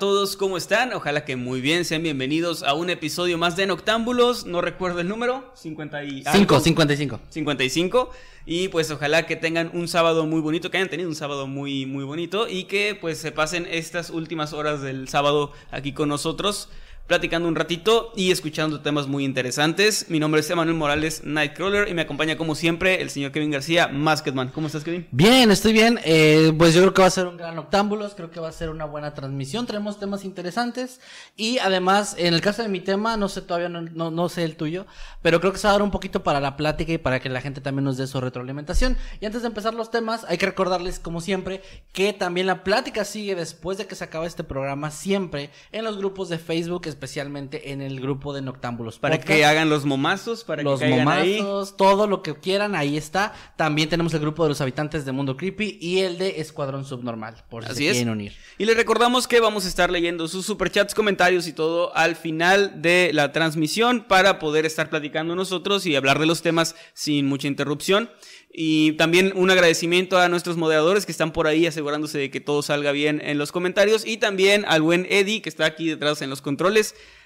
[0.00, 0.94] Todos, ¿cómo están?
[0.94, 5.08] Ojalá que muy bien, sean bienvenidos a un episodio más de Noctámbulos, no recuerdo el
[5.08, 6.58] número, 50 y algo.
[6.58, 7.20] 5, 55.
[7.28, 8.10] 55
[8.46, 11.84] y pues ojalá que tengan un sábado muy bonito, que hayan tenido un sábado muy
[11.84, 16.70] muy bonito y que pues se pasen estas últimas horas del sábado aquí con nosotros
[17.10, 20.08] platicando un ratito y escuchando temas muy interesantes.
[20.10, 23.88] Mi nombre es Emanuel Morales Nightcrawler y me acompaña como siempre el señor Kevin García,
[23.88, 24.50] Masketman.
[24.50, 25.08] ¿Cómo estás, Kevin?
[25.10, 25.98] Bien, estoy bien.
[26.04, 28.52] Eh, pues yo creo que va a ser un gran octámbulos, creo que va a
[28.52, 29.66] ser una buena transmisión.
[29.66, 31.00] Tenemos temas interesantes
[31.36, 34.44] y además, en el caso de mi tema, no sé todavía, no, no, no sé
[34.44, 34.86] el tuyo,
[35.20, 37.28] pero creo que se va a dar un poquito para la plática y para que
[37.28, 38.96] la gente también nos dé su retroalimentación.
[39.20, 41.60] Y antes de empezar los temas, hay que recordarles, como siempre,
[41.92, 45.98] que también la plática sigue después de que se acabe este programa, siempre en los
[45.98, 48.98] grupos de Facebook, especialmente en el grupo de Noctámbulos.
[48.98, 49.26] Para Podcast.
[49.38, 51.40] que hagan los momazos, para los que caigan ahí.
[51.40, 53.32] momazos, todo lo que quieran, ahí está.
[53.56, 57.36] También tenemos el grupo de los habitantes de Mundo Creepy y el de Escuadrón Subnormal,
[57.48, 57.92] por si Así se es.
[57.96, 58.34] quieren unir.
[58.58, 62.82] Y les recordamos que vamos a estar leyendo sus superchats, comentarios y todo al final
[62.82, 67.48] de la transmisión para poder estar platicando nosotros y hablar de los temas sin mucha
[67.48, 68.10] interrupción.
[68.52, 72.62] Y también un agradecimiento a nuestros moderadores que están por ahí asegurándose de que todo
[72.62, 74.04] salga bien en los comentarios.
[74.04, 76.79] Y también al buen Eddie que está aquí detrás en los controles,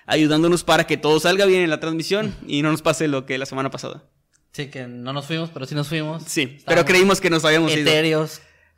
[0.06, 3.38] ayudándonos para que todo salga bien en la transmisión y no nos pase lo que
[3.38, 4.04] la semana pasada.
[4.52, 6.22] Sí, que no nos fuimos, pero sí nos fuimos.
[6.26, 8.28] Sí, pero creímos que nos habíamos ido.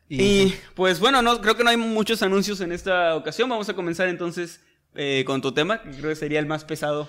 [0.09, 3.51] Y, Y pues bueno, no, creo que no hay muchos anuncios en esta ocasión.
[3.51, 4.61] Vamos a comenzar entonces
[4.95, 7.09] eh, con tu tema, que creo que sería el más pesado.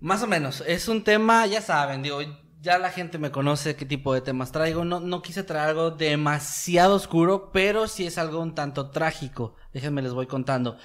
[0.00, 2.20] más o menos, es un tema, ya saben, digo,
[2.60, 4.84] ya la gente me conoce qué tipo de temas traigo.
[4.84, 9.54] No, no quise traer algo demasiado oscuro, pero sí es algo un tanto trágico.
[9.72, 10.76] Déjenme les voy contando.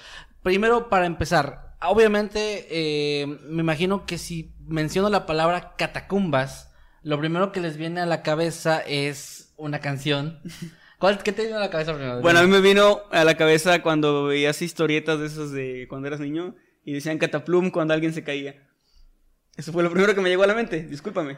[0.42, 6.72] Primero, para empezar, obviamente, eh, me imagino que si menciono la palabra catacumbas,
[7.02, 10.40] lo primero que les viene a la cabeza es una canción.
[10.98, 12.20] ¿Cuál, ¿Qué te viene a la cabeza primero?
[12.20, 16.08] Bueno, a mí me vino a la cabeza cuando veías historietas de esos de cuando
[16.08, 18.68] eras niño y decían cataplum cuando alguien se caía.
[19.56, 21.36] Eso fue lo primero que me llegó a la mente, discúlpame.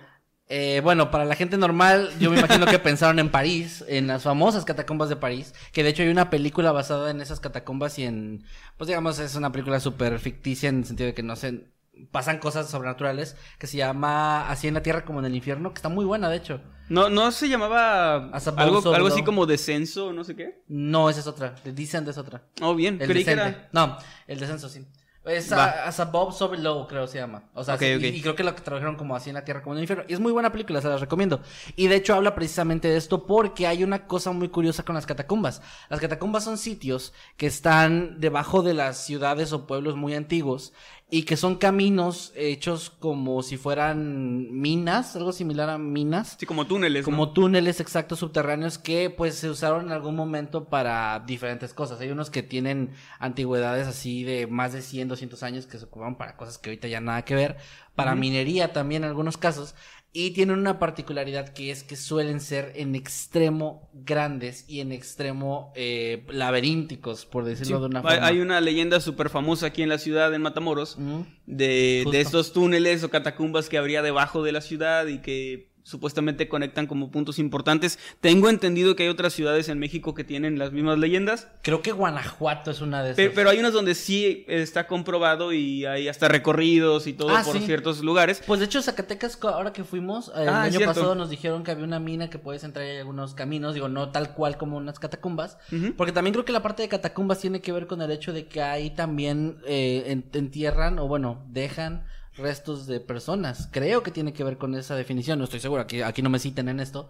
[0.48, 4.22] Eh, bueno, para la gente normal, yo me imagino que pensaron en París, en las
[4.22, 8.04] famosas catacumbas de París, que de hecho hay una película basada en esas catacumbas y
[8.04, 8.44] en,
[8.76, 11.66] pues digamos, es una película súper ficticia en el sentido de que no sé,
[12.12, 15.78] pasan cosas sobrenaturales, que se llama Así en la Tierra como en el Infierno, que
[15.78, 16.60] está muy buena, de hecho.
[16.88, 20.62] No, no se llamaba algo, así como descenso, no sé qué.
[20.68, 22.44] No, esa es otra, Descent es otra.
[22.60, 23.68] Oh, bien, El creí que era.
[23.72, 23.98] No,
[24.28, 24.86] el descenso, sí.
[25.26, 27.42] Es a- As Above, So Below, creo se llama.
[27.54, 27.86] O sea, Ok, sí.
[28.00, 29.82] Y, y creo que lo que tradujeron como así en la tierra, como en el
[29.84, 30.04] infierno.
[30.08, 31.40] Y es muy buena película, se las recomiendo.
[31.74, 35.04] Y de hecho habla precisamente de esto porque hay una cosa muy curiosa con las
[35.06, 35.62] catacumbas.
[35.88, 40.72] Las catacumbas son sitios que están debajo de las ciudades o pueblos muy antiguos
[41.08, 46.36] y que son caminos hechos como si fueran minas, algo similar a minas.
[46.38, 47.04] Sí, como túneles, ¿no?
[47.04, 52.00] Como túneles exactos subterráneos que pues se usaron en algún momento para diferentes cosas.
[52.00, 52.90] Hay unos que tienen
[53.20, 56.88] antigüedades así de más de 100, 200 años que se ocupaban para cosas que ahorita
[56.88, 57.56] ya nada que ver.
[57.94, 59.76] Para minería también en algunos casos.
[60.18, 65.72] Y tienen una particularidad que es que suelen ser en extremo grandes y en extremo
[65.76, 68.26] eh, laberínticos, por decirlo Sí, de una hay, forma.
[68.26, 70.96] hay una leyenda súper famosa aquí en la ciudad, en Matamoros,
[71.44, 76.48] de, de estos túneles o catacumbas que habría debajo de la ciudad y que supuestamente
[76.48, 77.98] conectan como puntos importantes.
[78.20, 81.92] Tengo entendido que hay otras ciudades en México que tienen las mismas leyendas, Creo que
[81.92, 83.16] Guanajuato es una de esas.
[83.16, 87.42] pero, pero hay unas donde sí está comprobado y hay hasta recorridos y todo Ah,
[87.44, 87.64] por sí.
[87.66, 88.42] ciertos lugares.
[88.46, 91.62] Pues de hecho, Zacatecas, ahora que fuimos, eh, el Ah, es año pasado nos dijeron
[91.62, 94.76] que había una mina que puedes entrar hay algunos caminos, digo, no tal cual como
[94.76, 95.56] unas catacumbas,
[95.96, 98.48] porque también creo que la parte de catacumbas tiene que ver con el hecho de
[98.48, 102.04] que ahí también eh, en- entierran, o bueno, dejan
[102.36, 103.68] restos de personas.
[103.72, 106.38] Creo que tiene que ver con esa definición, no estoy seguro, aquí, aquí no me
[106.38, 107.08] citen en esto.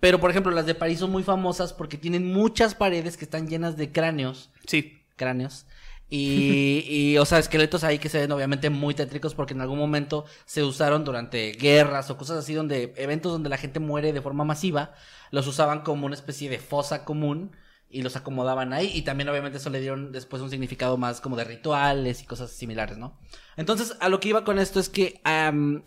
[0.00, 3.48] Pero, por ejemplo, las de París son muy famosas porque tienen muchas paredes que están
[3.48, 5.02] llenas de cráneos Sí.
[5.16, 5.66] cráneos
[6.10, 9.78] Y, y, o sea, esqueletos ahí que se ven obviamente muy tétricos porque en algún
[9.78, 14.20] momento se usaron durante guerras o cosas así donde, eventos donde la gente muere de
[14.20, 14.92] forma masiva,
[15.30, 17.56] los usaban como una especie de fosa común
[17.88, 21.36] y los acomodaban ahí y también obviamente eso le dieron después un significado más como
[21.36, 23.18] de rituales y cosas similares, ¿no?
[23.56, 25.20] Entonces, a lo que iba con esto es que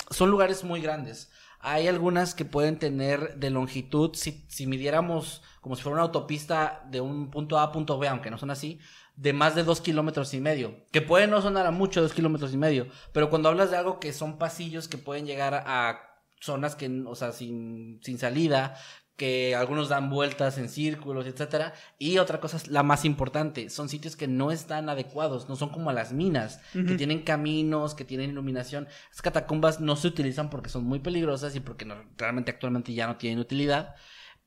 [0.10, 1.30] son lugares muy grandes.
[1.62, 6.84] Hay algunas que pueden tener de longitud, si, si midiéramos como si fuera una autopista
[6.90, 8.80] de un punto A a punto B, aunque no son así,
[9.18, 10.86] de más de dos kilómetros y medio.
[10.92, 14.00] Que puede no sonar a mucho dos kilómetros y medio, pero cuando hablas de algo
[14.00, 16.00] que son pasillos que pueden llegar a
[16.40, 18.78] zonas que, o sea, sin, sin salida,
[19.20, 21.74] que algunos dan vueltas en círculos, etcétera.
[22.00, 25.92] Y otra cosa, la más importante, son sitios que no están adecuados, no son como
[25.92, 28.88] las minas, que tienen caminos, que tienen iluminación.
[29.12, 31.86] Las catacumbas no se utilizan porque son muy peligrosas y porque
[32.18, 33.96] realmente actualmente ya no tienen utilidad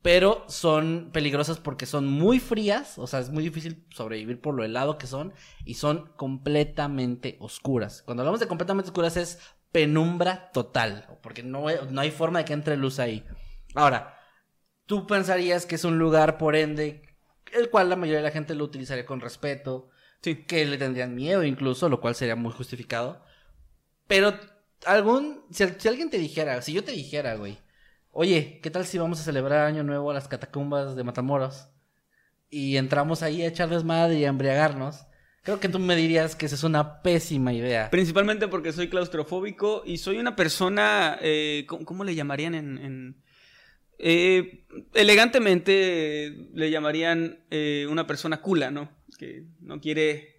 [0.01, 4.65] pero son peligrosas porque son muy frías, o sea, es muy difícil sobrevivir por lo
[4.65, 5.31] helado que son
[5.63, 8.01] y son completamente oscuras.
[8.01, 9.39] Cuando hablamos de completamente oscuras es
[9.71, 13.23] penumbra total, porque no, no hay forma de que entre luz ahí.
[13.75, 14.13] Ahora,
[14.85, 17.03] tú pensarías que es un lugar, por ende,
[17.53, 19.89] el cual la mayoría de la gente lo utilizaría con respeto,
[20.21, 20.43] sí.
[20.45, 23.23] que le tendrían miedo incluso, lo cual sería muy justificado.
[24.07, 24.33] Pero
[24.85, 27.57] algún, si, si alguien te dijera, si yo te dijera, güey,
[28.11, 31.69] oye, ¿qué tal si vamos a celebrar Año Nuevo a las catacumbas de Matamoros?
[32.49, 35.07] Y entramos ahí a echar desmadre y a embriagarnos.
[35.41, 37.89] Creo que tú me dirías que esa es una pésima idea.
[37.89, 43.23] Principalmente porque soy claustrofóbico y soy una persona, eh, ¿cómo, le llamarían en...?
[44.05, 48.89] Eh, elegantemente le llamarían eh, una persona cula, ¿no?
[49.17, 50.33] Que no quiere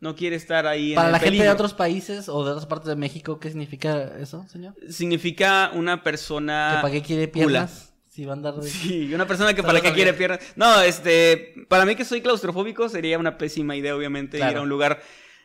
[0.00, 0.96] no quiere estar ahí.
[0.96, 4.46] Para la gente de otros países o de otras partes de México, ¿qué significa eso,
[4.48, 4.74] señor?
[4.90, 6.72] Significa una persona.
[6.74, 7.94] ¿Que para qué quiere piernas?
[8.08, 10.40] Si va a andar Sí, una persona que para qué quiere piernas.
[10.56, 11.54] No, este.
[11.68, 15.00] Para mí que soy claustrofóbico sería una pésima idea, obviamente, ir a un lugar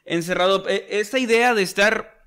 [0.05, 0.67] encerrado.
[0.67, 2.25] E, esta idea de estar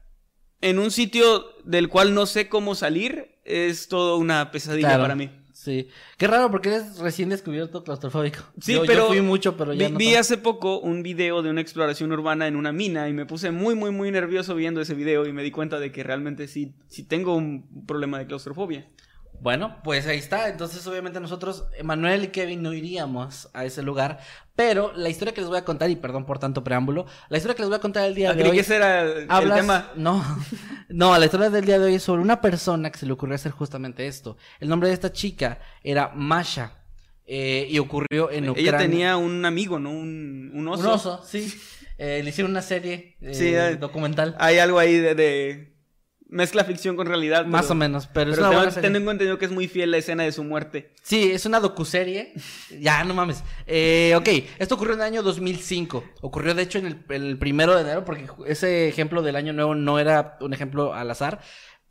[0.60, 5.30] en un sitio del cual no sé cómo salir es todo una pesadilla para mí.
[5.52, 5.88] Sí.
[6.16, 8.40] Qué raro porque eres recién descubierto claustrofóbico.
[8.60, 9.04] Sí, pero.
[9.04, 12.48] Yo fui mucho, pero ya vi, vi hace poco un video de una exploración urbana
[12.48, 15.44] en una mina y me puse muy, muy, muy nervioso viendo ese video y me
[15.44, 18.88] di cuenta de que realmente sí, sí tengo un problema de claustrofobia.
[19.42, 20.48] Bueno, pues ahí está.
[20.48, 24.20] Entonces, obviamente, nosotros, Emanuel y Kevin, no iríamos a ese lugar.
[24.54, 27.56] Pero la historia que les voy a contar, y perdón por tanto preámbulo, la historia
[27.56, 28.52] que les voy a contar el día ah, de hoy.
[28.52, 29.90] que ese era el, tema.
[29.96, 30.24] No,
[30.90, 33.34] no, la historia del día de hoy es sobre una persona que se le ocurrió
[33.34, 34.36] hacer justamente esto.
[34.60, 36.78] El nombre de esta chica era Masha.
[37.26, 38.70] Eh, y ocurrió en Ucrania.
[38.70, 39.90] Ella tenía un amigo, ¿no?
[39.90, 40.82] Un, oso.
[40.82, 41.52] Un oso, sí.
[41.98, 44.36] Eh, le hicieron una serie eh, documental.
[44.38, 45.71] Hay algo ahí de
[46.32, 47.46] mezcla ficción con realidad.
[47.46, 50.24] Más o menos, pero, es una tengo, tengo, entendido que es muy fiel la escena
[50.24, 50.92] de su muerte.
[51.02, 52.32] Sí, es una docuserie.
[52.80, 53.44] ya, no mames.
[53.66, 56.02] Eh, ok, esto ocurrió en el año 2005.
[56.22, 59.98] Ocurrió, de hecho, en el, primero de enero, porque ese ejemplo del año nuevo no
[59.98, 61.40] era un ejemplo al azar.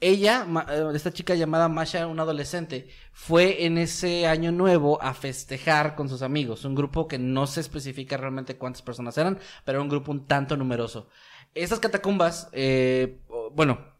[0.03, 5.95] Ella, eh, esta chica llamada Masha, una adolescente, fue en ese año nuevo a festejar
[5.95, 6.65] con sus amigos.
[6.65, 10.25] Un grupo que no se especifica realmente cuántas personas eran, pero era un grupo un
[10.25, 11.07] tanto numeroso.
[11.53, 13.19] Estas catacumbas, eh,
[13.53, 13.90] bueno,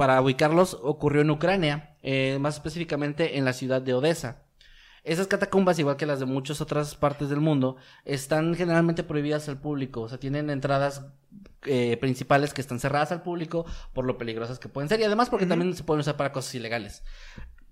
[0.00, 4.44] para ubicarlos, ocurrió en Ucrania, eh, más específicamente en la ciudad de Odessa.
[5.04, 7.76] Esas catacumbas, igual que las de muchas otras partes del mundo,
[8.06, 10.00] están generalmente prohibidas al público.
[10.00, 11.04] O sea, tienen entradas
[11.66, 15.28] eh, principales que están cerradas al público por lo peligrosas que pueden ser y además
[15.28, 17.02] porque también se pueden usar para cosas ilegales.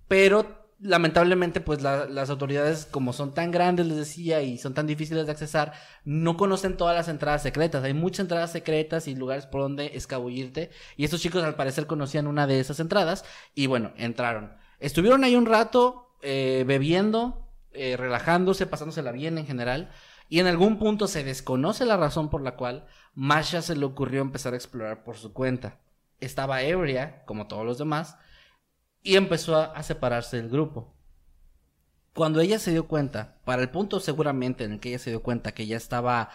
[0.07, 5.25] Pero lamentablemente, pues las autoridades, como son tan grandes, les decía, y son tan difíciles
[5.25, 5.73] de accesar,
[6.05, 7.83] no conocen todas las entradas secretas.
[7.83, 10.71] Hay muchas entradas secretas y lugares por donde escabullirte.
[10.95, 13.25] Y estos chicos, al parecer, conocían una de esas entradas.
[13.55, 14.53] Y bueno, entraron.
[14.79, 19.91] Estuvieron ahí un rato eh, bebiendo, eh, relajándose, pasándosela bien en general.
[20.29, 24.21] Y en algún punto se desconoce la razón por la cual Masha se le ocurrió
[24.21, 25.79] empezar a explorar por su cuenta.
[26.21, 28.17] Estaba ebria, como todos los demás
[29.01, 30.95] y empezó a, separarse del grupo.
[32.13, 35.23] Cuando ella se dio cuenta, para el punto seguramente en el que ella se dio
[35.23, 36.29] cuenta que ya estaba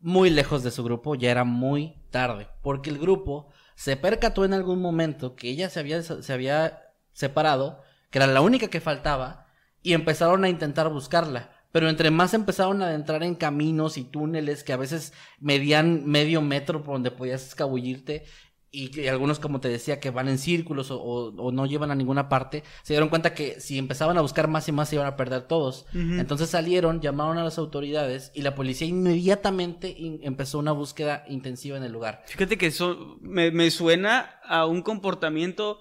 [0.00, 4.52] muy lejos de su grupo, ya era muy tarde, porque el grupo se percató en
[4.52, 9.46] algún momento que ella se había, se había separado, que era la única que faltaba,
[9.82, 11.50] y empezaron a intentar buscarla.
[11.72, 16.42] Pero entre más empezaron a entrar en caminos y túneles que a veces medían medio
[16.42, 18.24] metro por donde podías escabullirte
[18.74, 22.64] y, algunos, como te decía, que van en círculos o, no llevan a ninguna parte,
[22.82, 25.42] se dieron cuenta que si empezaban a buscar más y más se iban a perder
[25.42, 25.84] todos.
[25.92, 31.84] Entonces salieron, llamaron a las autoridades y la policía inmediatamente empezó una búsqueda intensiva en
[31.84, 32.22] el lugar.
[32.26, 35.78] Fíjate que eso me, me suena a un comportamiento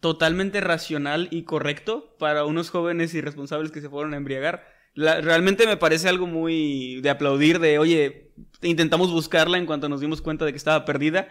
[0.00, 5.66] totalmente racional y correcto para unos jóvenes irresponsables que se fueron a embriagar La- realmente
[5.66, 8.32] me parece algo muy de aplaudir, de oye,
[8.62, 11.28] intentamos buscarla en cuanto nos dimos cuenta de que estaba perdida.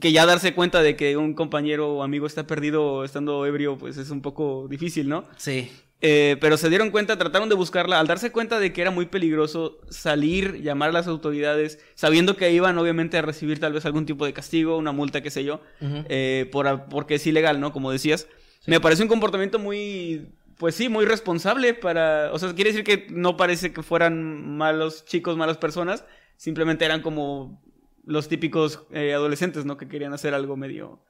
[0.00, 3.96] Que ya darse cuenta de que un compañero o amigo está perdido estando ebrio, pues
[3.96, 5.24] es un poco difícil, ¿no?
[5.36, 5.70] Sí.
[6.00, 7.98] Eh, pero se dieron cuenta, trataron de buscarla.
[7.98, 12.52] Al darse cuenta de que era muy peligroso salir, llamar a las autoridades, sabiendo que
[12.52, 15.60] iban obviamente a recibir tal vez algún tipo de castigo, una multa, qué sé yo,
[15.80, 17.72] eh, por, porque es ilegal, ¿no?
[17.72, 18.28] Como decías.
[18.66, 22.30] Me parece un comportamiento muy, pues sí, muy responsable para...
[22.32, 26.04] O sea, quiere decir que no parece que fueran malos chicos, malas personas,
[26.36, 27.62] simplemente eran como
[28.08, 29.76] los típicos eh, adolescentes, ¿no?
[29.76, 31.00] Que querían hacer algo medio...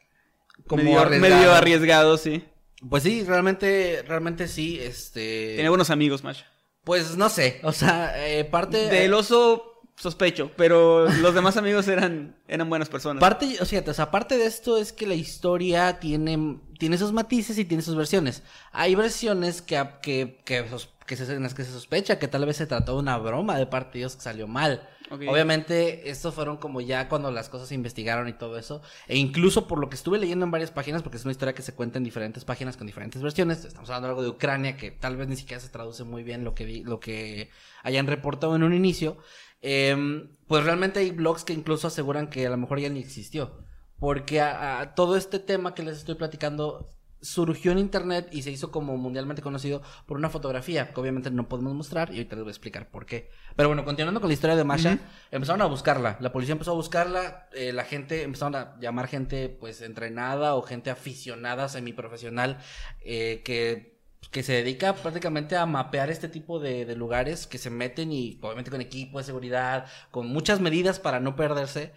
[0.66, 1.36] Como medio, arriesgado.
[1.36, 2.44] medio arriesgado, sí.
[2.90, 5.54] Pues sí, realmente, realmente sí, este...
[5.54, 6.46] Tiene buenos amigos, Masha.
[6.82, 8.88] Pues no sé, o sea, eh, parte...
[8.88, 13.20] Del oso sospecho, pero los demás amigos eran, eran buenas personas.
[13.20, 17.12] Parte, o sea, o sea, parte de esto es que la historia tiene, tiene esos
[17.12, 18.42] matices y tiene sus versiones.
[18.72, 20.64] Hay versiones que, que, que,
[21.06, 23.58] que se, en las que se sospecha que tal vez se trató de una broma
[23.58, 24.88] de parte de ellos que salió mal.
[25.30, 28.82] Obviamente, estos fueron como ya cuando las cosas se investigaron y todo eso.
[29.06, 31.62] E incluso por lo que estuve leyendo en varias páginas, porque es una historia que
[31.62, 33.64] se cuenta en diferentes páginas con diferentes versiones.
[33.64, 36.44] Estamos hablando de algo de Ucrania que tal vez ni siquiera se traduce muy bien
[36.44, 37.50] lo que, vi- lo que
[37.82, 39.18] hayan reportado en un inicio.
[39.60, 43.64] Em, pues realmente hay blogs que incluso aseguran que a lo mejor ya ni existió.
[43.98, 48.70] Porque a todo este tema que les estoy platicando surgió en internet y se hizo
[48.70, 52.50] como mundialmente conocido por una fotografía que obviamente no podemos mostrar y ahorita les voy
[52.50, 53.30] a explicar por qué.
[53.56, 54.98] Pero bueno, continuando con la historia de Masha,
[55.30, 56.16] empezaron a buscarla.
[56.20, 60.62] La policía empezó a buscarla, eh, la gente empezaron a llamar gente pues entrenada o
[60.62, 62.58] gente aficionada, semiprofesional,
[63.00, 63.98] eh, que
[64.30, 68.38] que se dedica prácticamente a mapear este tipo de, de lugares que se meten y
[68.42, 71.92] obviamente con equipo de seguridad, con muchas medidas para no perderse,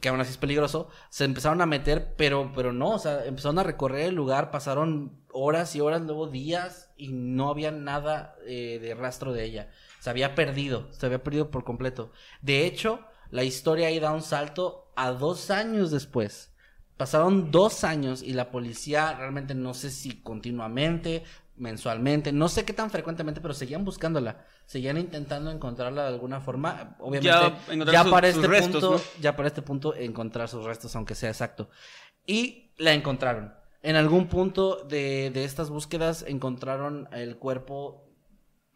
[0.00, 3.58] que aún así es peligroso, se empezaron a meter, pero, pero no, o sea, empezaron
[3.58, 8.78] a recorrer el lugar, pasaron horas y horas, luego días, y no había nada eh,
[8.80, 9.70] de rastro de ella.
[10.00, 12.12] Se había perdido, se había perdido por completo.
[12.40, 16.52] De hecho, la historia ahí da un salto a dos años después.
[16.96, 21.24] Pasaron dos años y la policía realmente no sé si continuamente,
[21.56, 26.96] mensualmente, no sé qué tan frecuentemente, pero seguían buscándola, seguían intentando encontrarla de alguna forma.
[26.98, 29.20] Obviamente, Ya para sus este restos, punto, ¿no?
[29.20, 31.68] ya para este punto encontrar sus restos, aunque sea exacto.
[32.26, 33.54] Y la encontraron.
[33.82, 38.08] En algún punto de, de estas búsquedas encontraron el cuerpo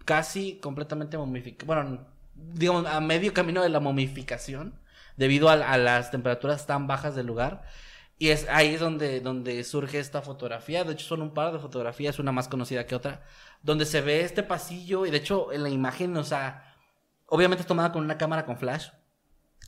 [0.05, 1.67] casi completamente momificado.
[1.67, 4.79] Bueno, digamos, a medio camino de la momificación,
[5.17, 7.63] debido a, a las temperaturas tan bajas del lugar.
[8.19, 10.85] Y es ahí donde, donde surge esta fotografía.
[10.85, 13.25] De hecho, son un par de fotografías, una más conocida que otra,
[13.63, 15.05] donde se ve este pasillo.
[15.05, 16.75] Y de hecho, en la imagen, o sea,
[17.27, 18.89] obviamente es tomada con una cámara con flash.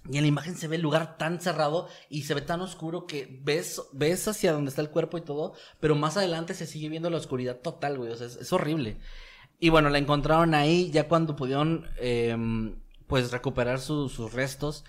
[0.09, 3.07] Y en la imagen se ve el lugar tan cerrado y se ve tan oscuro
[3.07, 6.88] que ves, ves hacia donde está el cuerpo y todo, pero más adelante se sigue
[6.88, 8.12] viendo la oscuridad total, güey.
[8.12, 8.99] O sea, es, es horrible.
[9.59, 14.85] Y bueno, la encontraron ahí ya cuando pudieron, em, pues, recuperar su- sus restos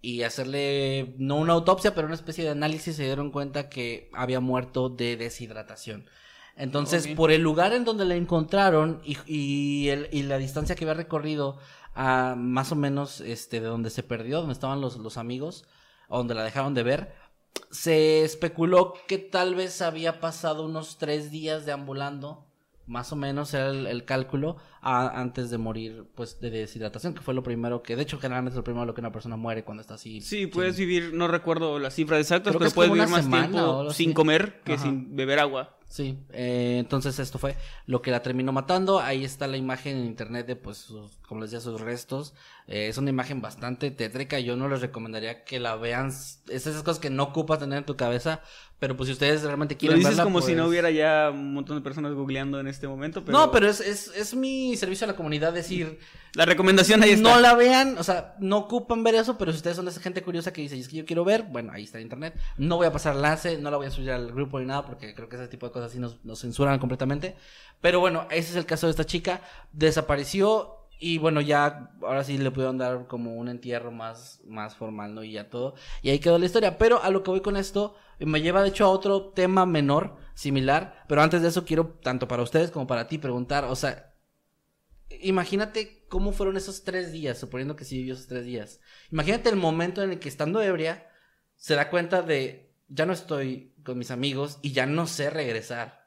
[0.00, 4.40] y hacerle, no una autopsia, pero una especie de análisis, se dieron cuenta que había
[4.40, 6.06] muerto de deshidratación.
[6.56, 10.84] Entonces, por el lugar en donde la encontraron y, y, el- y la distancia que
[10.84, 11.58] había recorrido
[11.94, 15.64] a más o menos este, de donde se perdió, donde estaban los, los amigos,
[16.08, 17.14] o donde la dejaron de ver,
[17.70, 22.46] se especuló que tal vez había pasado unos tres días deambulando,
[22.88, 27.20] más o menos era el, el cálculo, a- antes de morir pues de deshidratación, que
[27.20, 29.62] fue lo primero que, de hecho generalmente es lo primero lo que una persona muere
[29.62, 30.20] cuando está así.
[30.20, 33.28] Sí, sin- puedes vivir, no recuerdo las cifras exactas, Creo pero es puedes vivir más
[33.28, 34.04] tiempo así.
[34.04, 34.82] sin comer que Ajá.
[34.82, 35.74] sin beber agua.
[35.90, 39.00] Sí, eh, entonces esto fue lo que la terminó matando.
[39.00, 42.34] Ahí está la imagen en internet de, pues, sus- como les decía, sus restos.
[42.66, 44.38] Eh, es una imagen bastante tétrica.
[44.38, 46.08] Yo no les recomendaría que la vean.
[46.08, 48.42] Es esas cosas que no ocupas tener en tu cabeza.
[48.80, 51.30] Pero pues si ustedes realmente Lo quieren dices verla, como si no pues- hubiera ya
[51.32, 53.36] un montón de personas googleando en este momento, pero...
[53.36, 55.98] No, pero es, es, es mi servicio a la comunidad decir,
[56.34, 57.22] La recomendación ahí está.
[57.28, 60.00] no la vean, o sea, no ocupan ver eso, pero si ustedes son de esa
[60.00, 62.38] gente curiosa que dice, es que yo quiero ver, bueno, ahí está en internet.
[62.56, 65.12] No voy a pasar enlace, no la voy a subir al grupo ni nada, porque
[65.12, 67.34] creo que ese tipo de cosas así nos, nos censuran completamente.
[67.80, 69.40] Pero bueno, ese es el caso de esta chica.
[69.72, 75.14] Desapareció y bueno, ya ahora sí le pudieron dar como un entierro más, más formal,
[75.14, 75.22] ¿no?
[75.22, 75.74] Y ya todo.
[76.02, 76.76] Y ahí quedó la historia.
[76.76, 80.16] Pero a lo que voy con esto, me lleva de hecho a otro tema menor,
[80.34, 81.04] similar.
[81.08, 84.12] Pero antes de eso quiero, tanto para ustedes como para ti, preguntar, o sea,
[85.20, 88.80] imagínate cómo fueron esos tres días, suponiendo que sí vivió esos tres días.
[89.12, 91.08] Imagínate el momento en el que estando ebria,
[91.54, 95.97] se da cuenta de, ya no estoy con mis amigos y ya no sé regresar.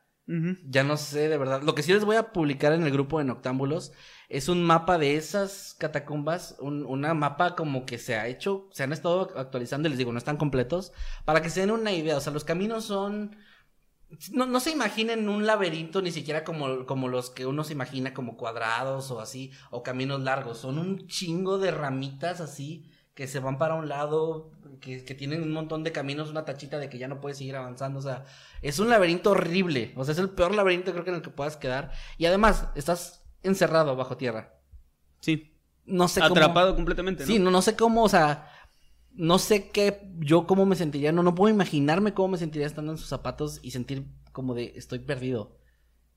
[0.65, 1.61] Ya no sé de verdad.
[1.61, 3.91] Lo que sí les voy a publicar en el grupo de Noctámbulos
[4.29, 8.83] es un mapa de esas catacumbas, un, una mapa como que se ha hecho, se
[8.83, 10.93] han estado actualizando, les digo, no están completos,
[11.25, 12.15] para que se den una idea.
[12.17, 13.35] O sea, los caminos son
[14.31, 18.13] no, no se imaginen un laberinto ni siquiera como, como los que uno se imagina
[18.13, 20.59] como cuadrados o así, o caminos largos.
[20.59, 25.43] Son un chingo de ramitas así que se van para un lado, que, que tienen
[25.43, 27.99] un montón de caminos, una tachita de que ya no puedes seguir avanzando.
[27.99, 28.25] O sea,
[28.61, 29.93] es un laberinto horrible.
[29.95, 31.91] O sea, es el peor laberinto creo que en el que puedas quedar.
[32.17, 34.59] Y además, estás encerrado bajo tierra.
[35.19, 35.57] Sí.
[35.85, 36.35] No sé cómo.
[36.35, 37.27] Atrapado completamente, ¿no?
[37.27, 38.47] Sí, no, no sé cómo, o sea,
[39.13, 42.91] no sé qué, yo cómo me sentiría, no, no puedo imaginarme cómo me sentiría estando
[42.91, 45.57] en sus zapatos y sentir como de estoy perdido.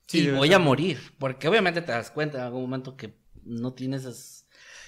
[0.07, 3.73] Sí, y voy a morir, porque obviamente te das cuenta en algún momento que no
[3.73, 4.44] tienes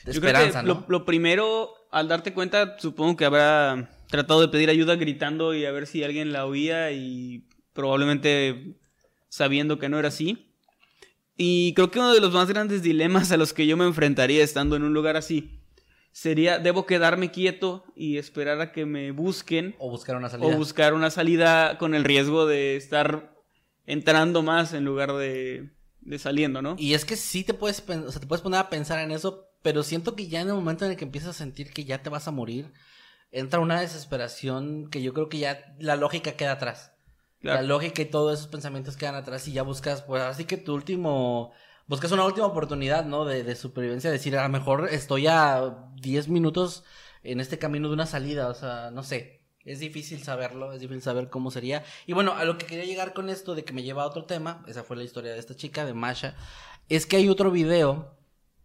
[0.08, 0.86] es- Yo creo que esperanza, ¿no?
[0.88, 5.66] lo, lo primero, al darte cuenta, supongo que habrá tratado de pedir ayuda gritando y
[5.66, 8.76] a ver si alguien la oía y probablemente
[9.30, 10.52] sabiendo que no era así.
[11.36, 14.44] Y creo que uno de los más grandes dilemas a los que yo me enfrentaría
[14.44, 15.62] estando en un lugar así
[16.12, 19.76] sería, ¿debo quedarme quieto y esperar a que me busquen?
[19.78, 20.48] O buscar una salida.
[20.48, 23.36] O buscar una salida con el riesgo de estar
[23.86, 25.70] entrando más en lugar de,
[26.02, 26.76] de saliendo, ¿no?
[26.80, 29.47] Y es que sí te puedes, o sea, te puedes poner a pensar en eso,
[29.62, 32.02] pero siento que ya en el momento en el que empiezas a sentir que ya
[32.02, 32.74] te vas a morir,
[33.32, 36.94] entra una desesperación que yo creo que ya la lógica queda atrás.
[37.40, 37.62] Claro.
[37.62, 40.74] La lógica y todos esos pensamientos quedan atrás y ya buscas, pues así que tu
[40.74, 41.52] último,
[41.86, 43.26] buscas una última oportunidad, ¿no?
[43.26, 46.84] De, de supervivencia, decir, a lo mejor estoy a 10 minutos
[47.24, 49.38] en este camino de una salida, o sea, no sé.
[49.66, 51.84] Es difícil saberlo, es difícil saber cómo sería.
[52.06, 54.24] Y bueno, a lo que quería llegar con esto de que me lleva a otro
[54.24, 56.36] tema, esa fue la historia de esta chica, de Masha,
[56.88, 58.17] es que hay otro video,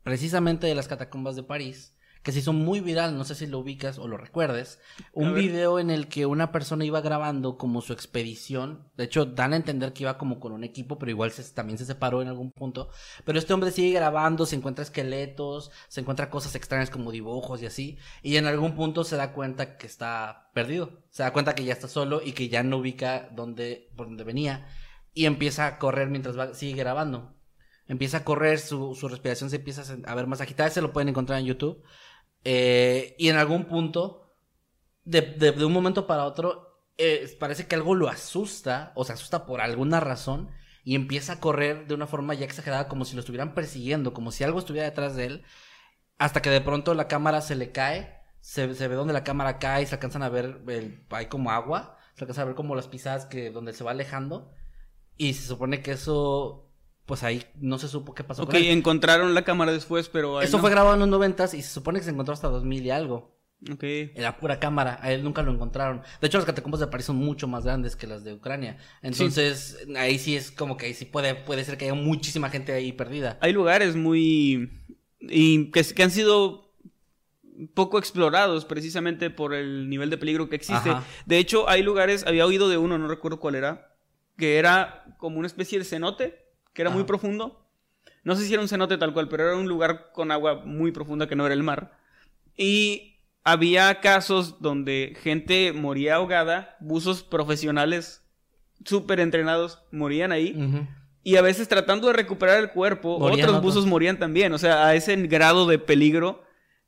[0.02, 3.58] precisamente de las catacumbas de París, que se hizo muy viral, no sé si lo
[3.58, 4.78] ubicas o lo recuerdes,
[5.12, 9.52] un video en el que una persona iba grabando como su expedición, de hecho dan
[9.52, 12.28] a entender que iba como con un equipo, pero igual se- también se separó en
[12.28, 12.90] algún punto,
[13.24, 17.66] pero este hombre sigue grabando, se encuentra esqueletos, se encuentra cosas extrañas como dibujos y
[17.66, 21.64] así, y en algún punto se da cuenta que está perdido, se da cuenta que
[21.64, 24.68] ya está solo y que ya no ubica dónde, por dónde venía,
[25.12, 27.34] y empieza a correr mientras va, sigue grabando.
[27.92, 31.08] Empieza a correr, su, su respiración se empieza a ver más agitada, se lo pueden
[31.10, 31.82] encontrar en YouTube.
[32.44, 34.34] Eh, y en algún punto,
[35.04, 39.46] de, de- un momento para otro, eh, parece que algo lo asusta, o se asusta
[39.46, 40.50] por alguna razón,
[40.84, 44.32] y empieza a correr de una forma ya exagerada, como si lo estuvieran persiguiendo, como
[44.32, 45.44] si algo estuviera detrás de él,
[46.18, 49.58] hasta que de pronto la cámara se le cae, se, se ve donde la cámara
[49.58, 52.88] cae, se alcanzan a ver, el- hay como agua, se alcanzan a ver como las
[52.88, 54.52] pisadas que donde se va alejando,
[55.16, 56.71] y se supone que eso,
[57.06, 58.66] pues ahí no se supo qué pasó Ok, con él.
[58.70, 60.40] encontraron la cámara después, pero...
[60.40, 60.60] Eso no.
[60.60, 63.36] fue grabado en los noventas y se supone que se encontró hasta 2000 y algo.
[63.72, 63.82] Ok.
[63.84, 66.02] Era pura cámara, a él nunca lo encontraron.
[66.20, 68.78] De hecho, las catacumbas de París son mucho más grandes que las de Ucrania.
[69.02, 72.72] Entonces, ahí sí es como que ahí sí puede, puede ser que haya muchísima gente
[72.72, 73.38] ahí perdida.
[73.40, 74.70] Hay lugares muy...
[75.20, 76.72] y que, que han sido
[77.74, 80.90] poco explorados precisamente por el nivel de peligro que existe.
[80.90, 81.04] Ajá.
[81.26, 83.94] De hecho, hay lugares, había oído de uno, no recuerdo cuál era,
[84.36, 87.66] que era como una especie de cenote, que era muy profundo.
[88.24, 90.92] No sé si era un cenote tal cual, pero era un lugar con agua muy
[90.92, 91.98] profunda que no era el mar.
[92.56, 98.22] Y había casos donde gente moría ahogada, buzos profesionales
[98.84, 100.56] súper entrenados morían ahí.
[101.24, 103.74] Y a veces tratando de recuperar el cuerpo, Morían otros otros.
[103.74, 104.52] buzos morían también.
[104.52, 106.42] O sea, a ese grado de peligro.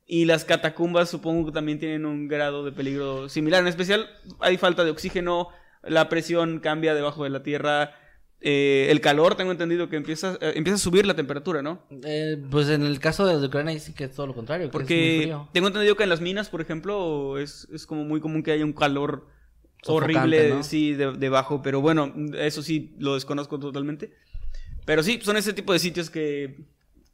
[0.07, 3.61] Y las catacumbas supongo que también tienen un grado de peligro similar.
[3.61, 4.07] En especial
[4.39, 5.49] hay falta de oxígeno,
[5.81, 7.95] la presión cambia debajo de la tierra,
[8.47, 11.81] eh, el calor, tengo entendido que empieza, eh, empieza a subir la temperatura, ¿no?
[12.03, 14.65] Eh, pues en el caso de Ucrania sí que es todo lo contrario.
[14.65, 15.49] que es muy Porque frío.
[15.51, 18.63] tengo entendido que en las minas, por ejemplo, es, es como muy común que haya
[18.63, 19.27] un calor
[19.81, 20.63] Sofocante, horrible, ¿no?
[20.63, 21.61] sí, de- debajo.
[21.63, 24.13] Pero bueno, eso sí lo desconozco totalmente.
[24.85, 26.59] Pero sí, son ese tipo de sitios que,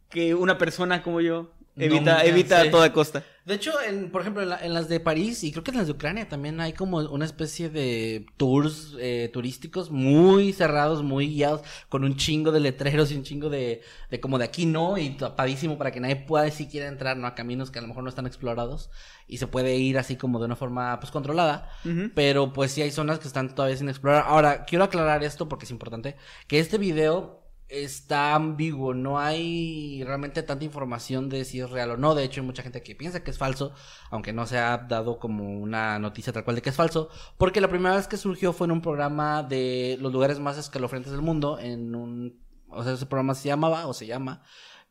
[0.09, 3.23] que una persona como yo evita, evita a toda costa.
[3.43, 5.77] De hecho, en, por ejemplo, en, la- en las de París y creo que en
[5.77, 11.27] las de Ucrania también hay como una especie de tours eh, turísticos muy cerrados, muy
[11.27, 13.81] guiados, con un chingo de letreros y un chingo de,
[14.12, 17.25] de como de aquí no, y tapadísimo para que nadie pueda siquiera entrar, ¿no?
[17.25, 18.91] A caminos que a lo mejor no están explorados
[19.27, 21.67] y se puede ir así como de una forma, pues, controlada.
[22.13, 24.25] Pero pues sí hay zonas que están todavía sin explorar.
[24.27, 26.15] Ahora, quiero aclarar esto porque es importante,
[26.47, 27.40] que este video
[27.71, 32.41] está ambiguo, no hay realmente tanta información de si es real o no, de hecho
[32.41, 33.73] hay mucha gente que piensa que es falso,
[34.10, 37.62] aunque no se ha dado como una noticia tal cual de que es falso, porque
[37.62, 41.21] la primera vez que surgió fue en un programa de los lugares más escalofriantes del
[41.21, 44.43] mundo, en un, o sea, ese programa se llamaba, o se llama,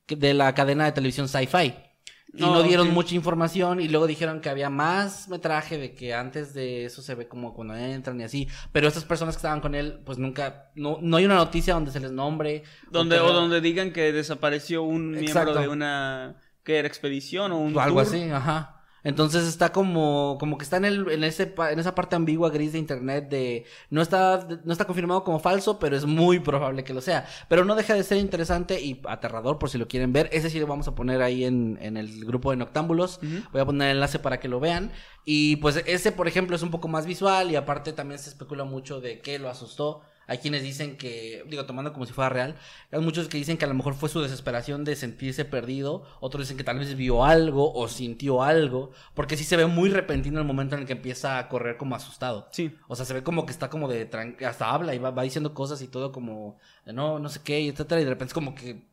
[0.08, 1.89] de la cadena de televisión Sci-Fi.
[2.32, 6.54] Y no dieron mucha información y luego dijeron que había más metraje de que antes
[6.54, 8.48] de eso se ve como cuando entran y así.
[8.72, 11.90] Pero estas personas que estaban con él, pues nunca, no, no hay una noticia donde
[11.90, 12.62] se les nombre.
[12.90, 15.50] Donde, o donde digan que desapareció un Exacto.
[15.52, 18.14] miembro de una que era expedición o un o algo tour.
[18.14, 18.79] así, ajá.
[19.04, 22.72] Entonces está como, como que está en, el, en, ese, en esa parte ambigua gris
[22.72, 26.92] de internet de no está, no está confirmado como falso, pero es muy probable que
[26.92, 27.26] lo sea.
[27.48, 30.28] Pero no deja de ser interesante y aterrador por si lo quieren ver.
[30.32, 33.20] Ese sí lo vamos a poner ahí en, en el grupo de Noctámbulos.
[33.52, 34.92] Voy a poner el enlace para que lo vean.
[35.24, 38.64] Y pues ese, por ejemplo, es un poco más visual y aparte también se especula
[38.64, 40.02] mucho de qué lo asustó.
[40.30, 42.54] Hay quienes dicen que, digo, tomando como si fuera real,
[42.92, 46.44] hay muchos que dicen que a lo mejor fue su desesperación de sentirse perdido, otros
[46.44, 50.38] dicen que tal vez vio algo o sintió algo, porque sí se ve muy repentino
[50.38, 52.46] el momento en el que empieza a correr como asustado.
[52.52, 52.72] Sí.
[52.86, 54.08] O sea, se ve como que está como de,
[54.46, 57.62] hasta habla y va, va diciendo cosas y todo como, de no, no sé qué,
[57.62, 58.88] y etcétera, y de repente es como que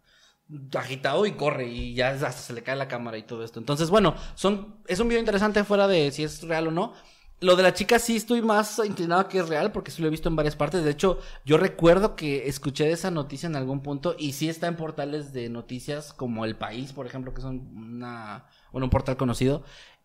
[0.75, 3.59] agitado y corre y ya hasta se le cae la cámara y todo esto.
[3.59, 6.93] Entonces, bueno, son es un video interesante fuera de si es real o no.
[7.39, 10.07] Lo de la chica sí estoy más inclinado a que es real porque sí lo
[10.07, 10.83] he visto en varias partes.
[10.83, 14.65] De hecho, yo recuerdo que escuché de esa noticia en algún punto y sí está
[14.67, 19.17] en portales de noticias como El País, por ejemplo, que son una, bueno, un portal
[19.17, 19.63] conocido.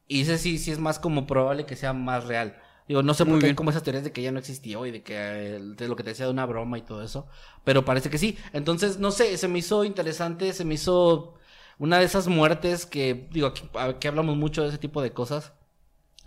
[0.09, 2.59] Y ese sí, sí es más como probable que sea más real.
[2.87, 3.57] Digo, no sé Muy por qué hay bien.
[3.57, 6.11] como esas teorías de que ya no existió y de que de lo que te
[6.11, 7.29] decía de una broma y todo eso.
[7.65, 8.37] Pero parece que sí.
[8.53, 11.35] Entonces, no sé, se me hizo interesante, se me hizo
[11.79, 15.53] una de esas muertes que, digo, aquí, aquí hablamos mucho de ese tipo de cosas,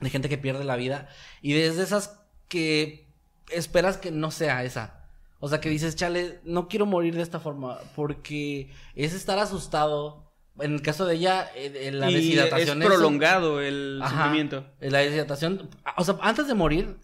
[0.01, 1.07] de gente que pierde la vida.
[1.41, 3.07] Y desde esas que
[3.49, 5.05] esperas que no sea esa.
[5.39, 10.23] O sea, que dices, chale, no quiero morir de esta forma, porque es estar asustado.
[10.59, 14.23] En el caso de ella, eh, eh, la y es deshidratación prolongado el Ajá.
[14.23, 14.65] sufrimiento.
[14.79, 16.97] La deshidratación, o sea, antes de morir,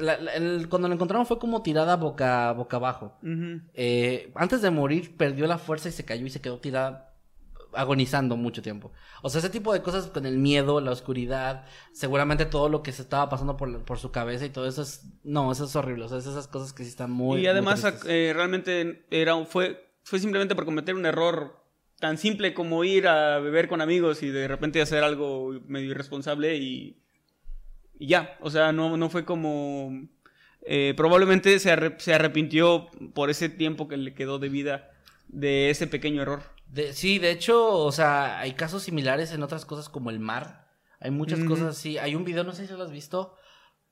[0.00, 3.18] la- la- el- cuando la encontraron fue como tirada boca, boca abajo.
[3.74, 7.12] Eh, antes de morir perdió la fuerza y se cayó y se quedó tirada
[7.76, 8.92] agonizando mucho tiempo.
[9.22, 12.92] O sea, ese tipo de cosas con el miedo, la oscuridad, seguramente todo lo que
[12.92, 15.04] se estaba pasando por, por su cabeza y todo eso es...
[15.24, 16.04] No, eso es horrible.
[16.04, 17.40] O sea, es esas cosas que sí están muy...
[17.40, 21.64] y además eh, realmente era fue fue simplemente por cometer un error
[21.98, 26.56] tan simple como ir a beber con amigos y de repente hacer algo medio irresponsable
[26.56, 27.02] y,
[27.98, 30.06] y ya o sea no no fue como
[30.62, 34.90] eh, probablemente se, arre- se arrepintió por ese tiempo que le quedó de vida
[35.26, 39.64] de ese pequeño error De- sí, de hecho, o sea, hay casos similares en otras
[39.64, 40.66] cosas como el mar.
[41.00, 41.98] Hay muchas cosas así.
[41.98, 43.34] Hay un video, no sé si lo has visto,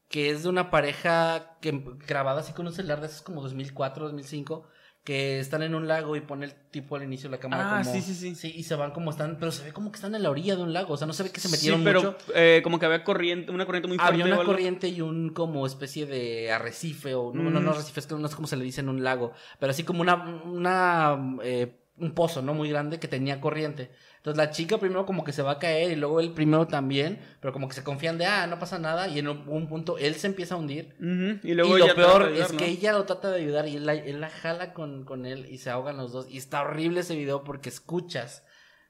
[0.09, 4.07] que es de una pareja que grabada así con un celular de esos como 2004,
[4.07, 4.67] 2005,
[5.05, 7.83] que están en un lago y pone el tipo al inicio de la cámara Ah,
[7.83, 7.93] como...
[7.93, 8.35] sí, sí, sí.
[8.35, 10.57] Sí, y se van como están, pero se ve como que están en la orilla
[10.57, 12.17] de un lago, o sea, no se ve que se metieron sí pero mucho.
[12.35, 14.51] eh, como que había corriente una corriente muy fuerte Había o una algo.
[14.53, 17.65] corriente y un como especie de arrecife o no, no, Mm.
[17.65, 19.85] no arrecife, es que no sé cómo se le dice en un lago, pero así
[19.85, 20.15] como una,
[20.47, 22.55] una eh, un pozo, ¿no?
[22.55, 23.91] Muy grande que tenía corriente.
[24.17, 27.21] Entonces la chica primero como que se va a caer y luego él primero también,
[27.41, 29.97] pero como que se confían de, ah, no pasa nada y en un, un punto
[29.99, 30.97] él se empieza a hundir.
[31.43, 32.59] Y Y, luego lo peor ayudar, es ¿no?
[32.59, 35.47] que ella lo trata de ayudar y él la, él la jala con, con él
[35.51, 36.27] y se ahogan los dos.
[36.29, 38.43] Y está horrible ese video porque escuchas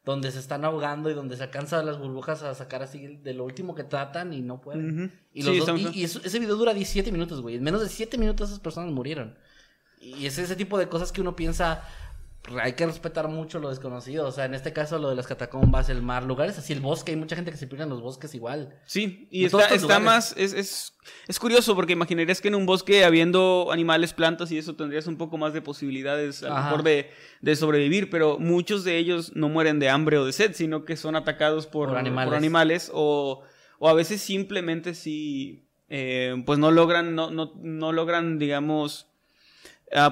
[0.04, 3.44] donde se están ahogando y donde se alcanzan las burbujas a sacar así de lo
[3.44, 5.12] último que tratan y no pueden.
[5.32, 6.00] Y, Sí, los está dos- muy y- feo.
[6.00, 7.56] y eso- ese video dura 17 minutos, güey.
[7.56, 9.36] En menos de 7 minutos esas personas murieron.
[10.00, 11.82] Y es ese tipo de cosas que uno piensa,
[12.60, 14.26] hay que respetar mucho lo desconocido.
[14.26, 17.12] O sea, en este caso lo de las catacumbas, el mar, lugares así, el bosque.
[17.12, 18.78] Hay mucha gente que se pierde en los bosques igual.
[18.86, 20.94] Sí, y está, está más, es, es,
[21.26, 25.16] es curioso porque imaginarías que en un bosque habiendo animales, plantas y eso tendrías un
[25.16, 29.48] poco más de posibilidades a lo mejor de, de sobrevivir, pero muchos de ellos no
[29.48, 32.34] mueren de hambre o de sed, sino que son atacados por, Por por animales.
[32.34, 33.42] animales, o,
[33.78, 39.08] o a veces simplemente sí, eh, pues no logran, no, no, no logran, digamos,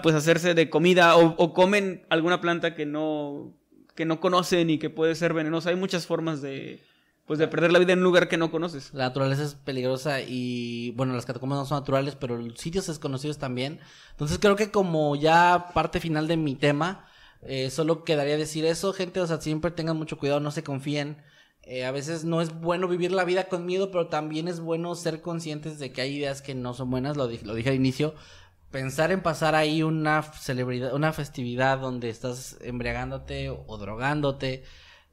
[0.03, 3.53] pues hacerse de comida o, comen alguna planta que no,
[3.95, 5.71] que no conocen y que puede ser venenosa.
[5.71, 6.81] Hay muchas formas de,
[7.27, 8.95] pues de perder la vida en un lugar que no conoces.
[8.95, 13.81] La naturaleza es peligrosa y, bueno, las catacumbas no son naturales, pero sitios desconocidos también.
[14.13, 17.09] Entonces creo que como ya parte final de mi tema,
[17.43, 21.23] eh, solo quedaría decir eso, gente, o sea, siempre tengan mucho cuidado, no se confíen.
[21.65, 24.95] Eh, a veces no es bueno vivir la vida con miedo, pero también es bueno
[24.97, 27.77] ser conscientes de que hay ideas que no son buenas, lo dije, lo dije al
[27.77, 28.15] inicio.
[28.73, 34.65] Pensar en pasar ahí una celebridad, una festividad donde estás embriagándote o drogándote,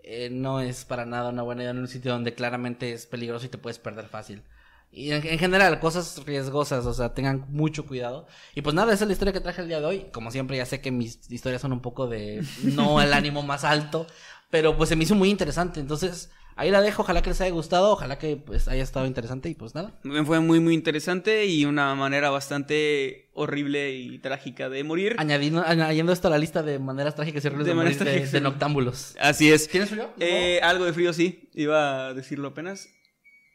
[0.02, 3.45] eh, no es para nada una buena idea en un sitio donde claramente es peligroso
[3.45, 4.43] y te puedes perder fácil.
[4.91, 8.26] Y en, en general, cosas riesgosas, o sea, tengan mucho cuidado.
[8.56, 10.08] Y pues nada, esa es la historia que traje el día de hoy.
[10.12, 13.63] Como siempre, ya sé que mis historias son un poco de no el ánimo más
[13.63, 14.08] alto,
[14.50, 15.80] pero pues se me hizo muy interesante.
[15.80, 17.02] Entonces, ahí la dejo.
[17.02, 19.93] Ojalá que les haya gustado, ojalá que pues haya estado interesante y pues nada.
[20.04, 25.15] Me Fue muy, muy interesante y una manera bastante horrible y trágica de morir.
[25.17, 28.06] Añadiendo, añadiendo esto a la lista de maneras trágicas y horribles De de, maneras morir
[28.06, 28.32] de, trágicas.
[28.34, 29.15] de noctámbulos.
[29.19, 29.67] Así es.
[29.69, 30.10] ¿Tienes frío?
[30.19, 31.50] Eh, algo de frío, sí.
[31.54, 32.89] Iba a decirlo apenas.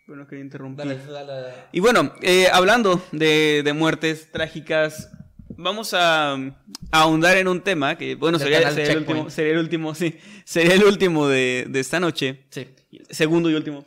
[0.07, 0.87] Bueno, quería interrumpir.
[0.87, 1.55] Dale, dale.
[1.73, 5.11] Y bueno, eh, hablando de, de muertes trágicas,
[5.57, 6.51] vamos a, a
[6.91, 10.75] ahondar en un tema que, bueno, sería, sería el último, sería el último, sí, sería
[10.75, 12.67] el último de, de esta noche, Sí.
[13.11, 13.85] Segundo y último.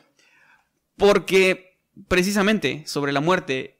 [0.98, 3.80] Porque precisamente sobre la muerte,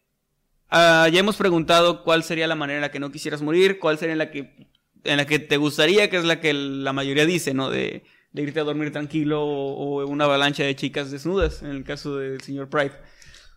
[0.70, 3.98] ah, ya hemos preguntado cuál sería la manera en la que no quisieras morir, cuál
[3.98, 4.68] sería la que,
[5.04, 7.70] en la que te gustaría, que es la que la mayoría dice, ¿no?
[7.70, 11.84] De, de irte a dormir tranquilo o, o una avalancha de chicas desnudas, en el
[11.84, 12.94] caso del señor Pride.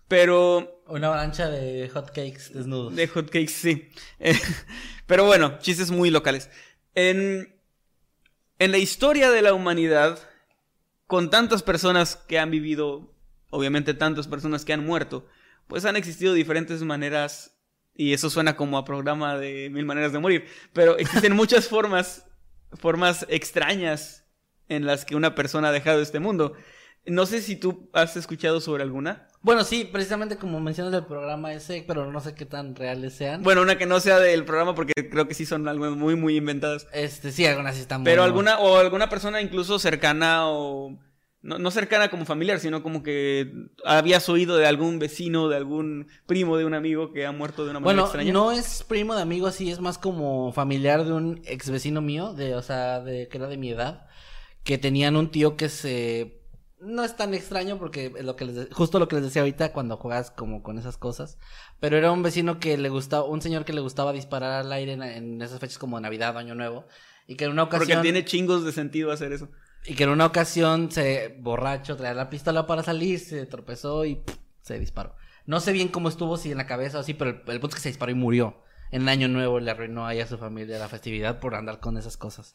[0.08, 2.96] Pero Una avalancha de hotcakes desnudos.
[2.96, 3.90] de hotcakes, sí.
[4.18, 4.34] Eh,
[5.06, 6.50] pero bueno, chistes muy locales.
[6.94, 7.54] En,
[8.58, 10.18] en la historia de la humanidad,
[11.10, 13.12] con tantas personas que han vivido,
[13.50, 15.26] obviamente tantas personas que han muerto,
[15.66, 17.58] pues han existido diferentes maneras,
[17.96, 22.26] y eso suena como a programa de mil maneras de morir, pero existen muchas formas,
[22.74, 24.24] formas extrañas
[24.68, 26.52] en las que una persona ha dejado este mundo.
[27.06, 29.26] No sé si tú has escuchado sobre alguna.
[29.42, 33.42] Bueno, sí, precisamente como mencionas del programa ese, pero no sé qué tan reales sean.
[33.42, 36.36] Bueno, una que no sea del programa porque creo que sí son algo muy, muy
[36.36, 36.86] inventadas.
[36.92, 40.98] Este, sí, algunas sí están Pero muy- alguna, o alguna persona incluso cercana o...
[41.42, 43.50] No, no cercana como familiar, sino como que
[43.86, 47.70] habías oído de algún vecino, de algún primo de un amigo que ha muerto de
[47.70, 48.30] una manera Bueno, extraña.
[48.34, 52.34] no es primo de amigo así, es más como familiar de un ex vecino mío,
[52.34, 54.06] de, o sea, de que era de mi edad,
[54.64, 56.39] que tenían un tío que se
[56.80, 59.72] no es tan extraño porque lo que les de- justo lo que les decía ahorita
[59.72, 61.38] cuando juegas como con esas cosas,
[61.78, 64.92] pero era un vecino que le gustaba, un señor que le gustaba disparar al aire
[64.94, 66.86] en, en esas fechas como Navidad, Año Nuevo,
[67.26, 69.48] y que en una ocasión Porque tiene chingos de sentido hacer eso.
[69.84, 74.22] y que en una ocasión se borracho traía la pistola para salir, se tropezó y
[74.62, 75.14] se disparó.
[75.46, 77.68] No sé bien cómo estuvo, si en la cabeza o así, pero el, el punto
[77.68, 78.62] es que se disparó y murió.
[78.92, 81.96] En el año nuevo le arruinó ahí a su familia la festividad por andar con
[81.96, 82.52] esas cosas.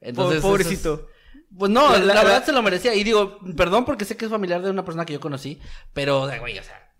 [0.00, 0.94] Eso Pobrecito.
[0.94, 1.19] es-
[1.56, 2.94] Pues no, La- la, la- verdad se lo merecía.
[2.94, 5.60] Y digo, perdón porque sé que es familiar de una persona que yo conocí,
[5.92, 6.92] pero, güey, o sea,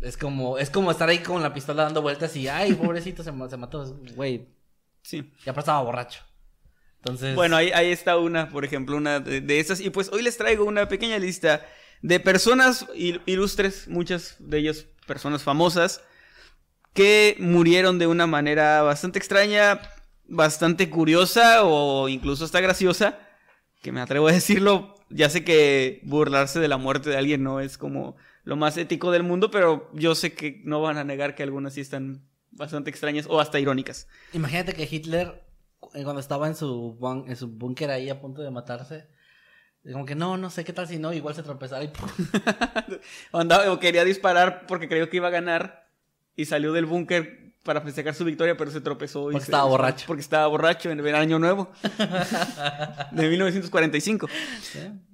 [0.00, 3.30] es como, es como estar ahí con la pistola dando vueltas y, ay, pobrecito, se,
[3.50, 4.48] se mató, güey,
[5.02, 5.32] Sí.
[5.44, 6.22] ya estaba borracho.
[6.98, 9.80] Entonces, Bueno, ahí, ahí está una, por ejemplo, una de, de esas.
[9.80, 11.66] Y pues hoy les traigo una pequeña lista
[12.00, 16.02] de personas il- ilustres, muchas de ellas personas famosas,
[16.94, 19.80] que murieron de una manera bastante extraña,
[20.24, 23.18] bastante curiosa o incluso hasta graciosa,
[23.82, 24.94] que me atrevo a decirlo.
[25.10, 29.10] Ya sé que burlarse de la muerte de alguien no es como lo más ético
[29.10, 32.90] del mundo, pero yo sé que no van a negar que algunas sí están bastante
[32.90, 34.08] extrañas o hasta irónicas.
[34.32, 35.44] Imagínate que Hitler,
[35.94, 39.08] eh, cuando estaba en su, en su búnker ahí a punto de matarse,
[39.90, 41.90] como que no, no sé qué tal si no, igual se tropezara y.
[43.32, 45.88] Andaba, o quería disparar porque creyó que iba a ganar
[46.36, 49.30] y salió del búnker para festejar su victoria, pero se tropezó.
[49.30, 50.04] y Porque se- estaba borracho.
[50.06, 51.70] Porque estaba borracho en el año nuevo
[53.12, 54.28] de 1945.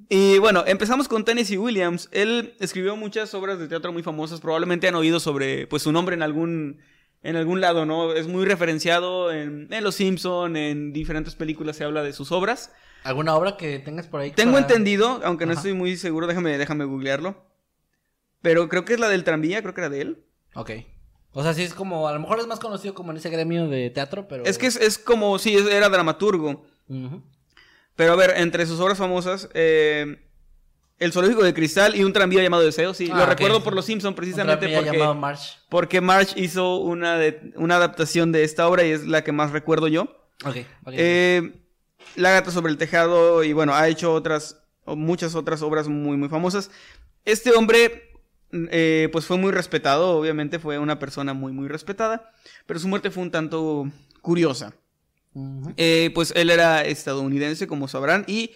[0.08, 2.08] Y bueno, empezamos con Tennessee Williams.
[2.12, 4.40] Él escribió muchas obras de teatro muy famosas.
[4.40, 6.80] Probablemente han oído sobre pues, su nombre en algún,
[7.22, 8.12] en algún lado, ¿no?
[8.14, 12.72] Es muy referenciado en, en Los Simpson, en diferentes películas se habla de sus obras.
[13.04, 14.30] ¿Alguna obra que tengas por ahí?
[14.30, 15.60] Tengo para- entendido, aunque no Ajá.
[15.60, 17.44] estoy muy seguro, déjame, déjame googlearlo.
[18.40, 20.24] Pero creo que es la del tranvía, creo que era de él.
[20.54, 20.70] Ok.
[21.38, 23.68] O sea, sí es como, a lo mejor es más conocido como en ese gremio
[23.68, 24.42] de teatro, pero...
[24.44, 26.66] Es que es, es como, sí, era dramaturgo.
[27.94, 30.16] Pero a ver, entre sus obras famosas, eh,
[30.98, 32.92] El zoológico de cristal y un tranvía llamado Deseo.
[32.92, 33.28] Sí, Ah, lo ok.
[33.28, 35.58] recuerdo por los Simpsons precisamente amiga porque, llamado March.
[35.68, 39.52] porque March hizo una, de, una adaptación de esta obra y es la que más
[39.52, 40.02] recuerdo yo.
[40.44, 40.56] Ok.
[40.84, 40.92] ok.
[40.96, 41.52] Eh,
[42.16, 46.28] la gata sobre el tejado y bueno, ha hecho otras, muchas otras obras muy, muy
[46.28, 46.70] famosas.
[47.24, 48.07] Este hombre,
[48.52, 52.30] eh, pues fue muy respetado, obviamente fue una persona muy, muy respetada,
[52.66, 53.90] pero su muerte fue un tanto
[54.22, 54.74] curiosa.
[55.76, 58.52] Eh, pues él era estadounidense, como sabrán, y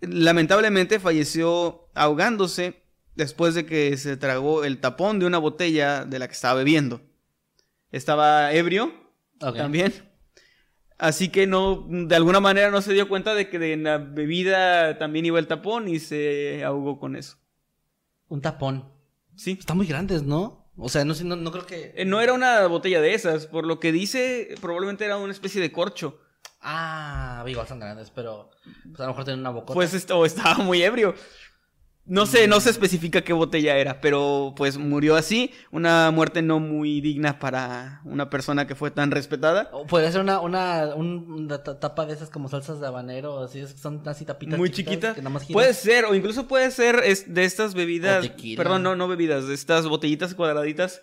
[0.00, 2.82] lamentablemente falleció ahogándose
[3.14, 7.00] después de que se tragó el tapón de una botella de la que estaba bebiendo.
[7.90, 8.92] Estaba ebrio
[9.38, 9.92] también.
[10.98, 14.98] Así que no, de alguna manera no se dio cuenta de que de la bebida
[14.98, 17.36] también iba el tapón y se ahogó con eso.
[18.28, 18.93] Un tapón.
[19.36, 19.56] Sí.
[19.58, 20.64] Están muy grandes, ¿no?
[20.76, 21.92] O sea, no no, no creo que...
[21.96, 25.60] Eh, No era una botella de esas, por lo que dice, probablemente era una especie
[25.60, 26.18] de corcho.
[26.60, 28.50] Ah, igual son grandes, pero
[28.88, 29.74] pues, a lo mejor tienen una bocota.
[29.74, 31.14] Pues est- o estaba muy ebrio.
[32.06, 36.60] No sé, no se especifica qué botella era, pero pues murió así, una muerte no
[36.60, 39.70] muy digna para una persona que fue tan respetada.
[39.72, 43.38] O podría ser una, una, un- una ta- tapa de esas como salsas de habanero,
[43.42, 45.16] así, es que son así tapitas muy chiquitas.
[45.54, 48.22] Puede ser, o incluso puede ser es- de estas bebidas.
[48.56, 51.00] Perdón, no, no bebidas, de estas botellitas cuadraditas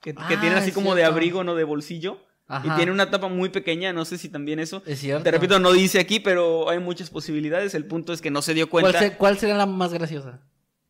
[0.00, 2.18] que, que Ah, tienen así como de abrigo, no de bolsillo.
[2.52, 2.66] Ajá.
[2.66, 4.82] Y tiene una tapa muy pequeña, no sé si también eso.
[4.86, 5.22] Es cierto.
[5.22, 7.74] Te repito, no dice aquí, pero hay muchas posibilidades.
[7.74, 8.98] El punto es que no se dio ¿Cuál, cuenta.
[8.98, 10.40] se- cuál sería la más graciosa?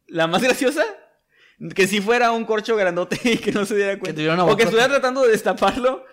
[0.06, 0.82] La más graciosa,
[1.74, 4.22] que si fuera un corcho grandote y que no se diera cuenta.
[4.32, 6.04] una o que estuviera tratando de destaparlo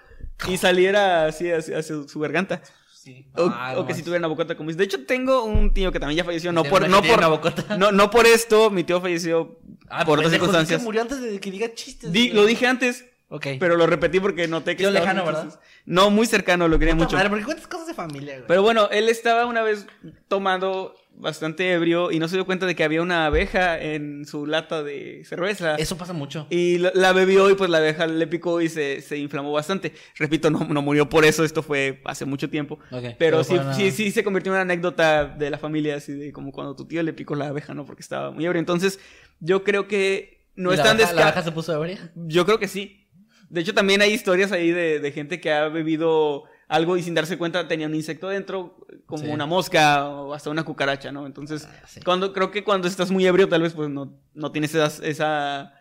[0.49, 2.61] y saliera así hacia, hacia su garganta.
[2.93, 3.25] Sí.
[3.35, 4.69] O, Ah, o no que si tuviera una bocota como.
[4.73, 6.51] De hecho, tengo un tío que también ya falleció.
[6.51, 7.21] No por, no por,
[7.79, 8.69] no, no por esto.
[8.69, 10.83] Mi tío falleció Ah, por otras pendejo, sí que circunstancias.
[10.83, 12.11] murió antes de que diga chistes.
[12.11, 13.47] Di- lo dije antes, Ok.
[13.59, 15.59] pero lo repetí porque noté que estaba lejano, ¿verdad?
[15.85, 17.15] No, muy cercano, lo quería Puta mucho.
[17.17, 18.47] madre, ¿por qué cuentas cosas de familia, güey?
[18.47, 19.85] Pero bueno, él estaba una vez
[20.27, 24.45] tomando bastante ebrio y no se dio cuenta de que había una abeja en su
[24.45, 25.75] lata de cerveza.
[25.75, 26.45] Eso pasa mucho.
[26.51, 29.93] Y la, la bebió y pues la abeja le picó y se, se inflamó bastante.
[30.17, 32.75] Repito, no, no murió por eso, esto fue hace mucho tiempo.
[32.91, 35.95] Ok, Pero, pero sí, una- sí, sí se convirtió en una anécdota de la familia,
[35.95, 37.85] así de como cuando tu tío le picó la abeja, ¿no?
[37.85, 38.59] Porque estaba muy ebrio.
[38.59, 38.99] Entonces,
[39.39, 41.49] yo creo que no ¿Y es la tan abeja- ¿La abeja descabellado.
[41.49, 42.11] se puso ebria?
[42.15, 43.06] Yo creo que sí.
[43.49, 47.13] De hecho, también hay historias ahí de, de gente que ha bebido algo y sin
[47.13, 49.29] darse cuenta tenía un insecto dentro, como Sí.
[49.29, 51.25] una mosca o hasta una cucaracha, ¿no?
[51.25, 52.01] Entonces, Ah, sí.
[52.01, 55.73] cuando, creo que cuando estás muy ebrio, tal vez pues no, no tienes esa, esa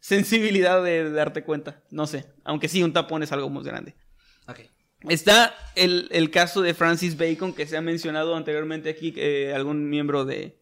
[0.00, 1.80] sensibilidad de, darte cuenta.
[1.90, 2.24] No sé.
[2.42, 3.94] Aunque sí, un tapón es algo más grande.
[5.08, 9.88] Está el, el caso de Francis Bacon, que se ha mencionado anteriormente aquí, eh, algún
[9.90, 10.60] miembro de,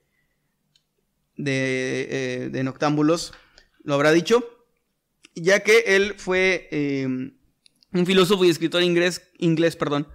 [1.36, 3.32] de, eh, de Noctámbulos
[3.82, 4.42] lo habrá dicho,
[5.34, 10.08] ya que él fue eh, un filósofo y escritor inglés, inglés, perdón,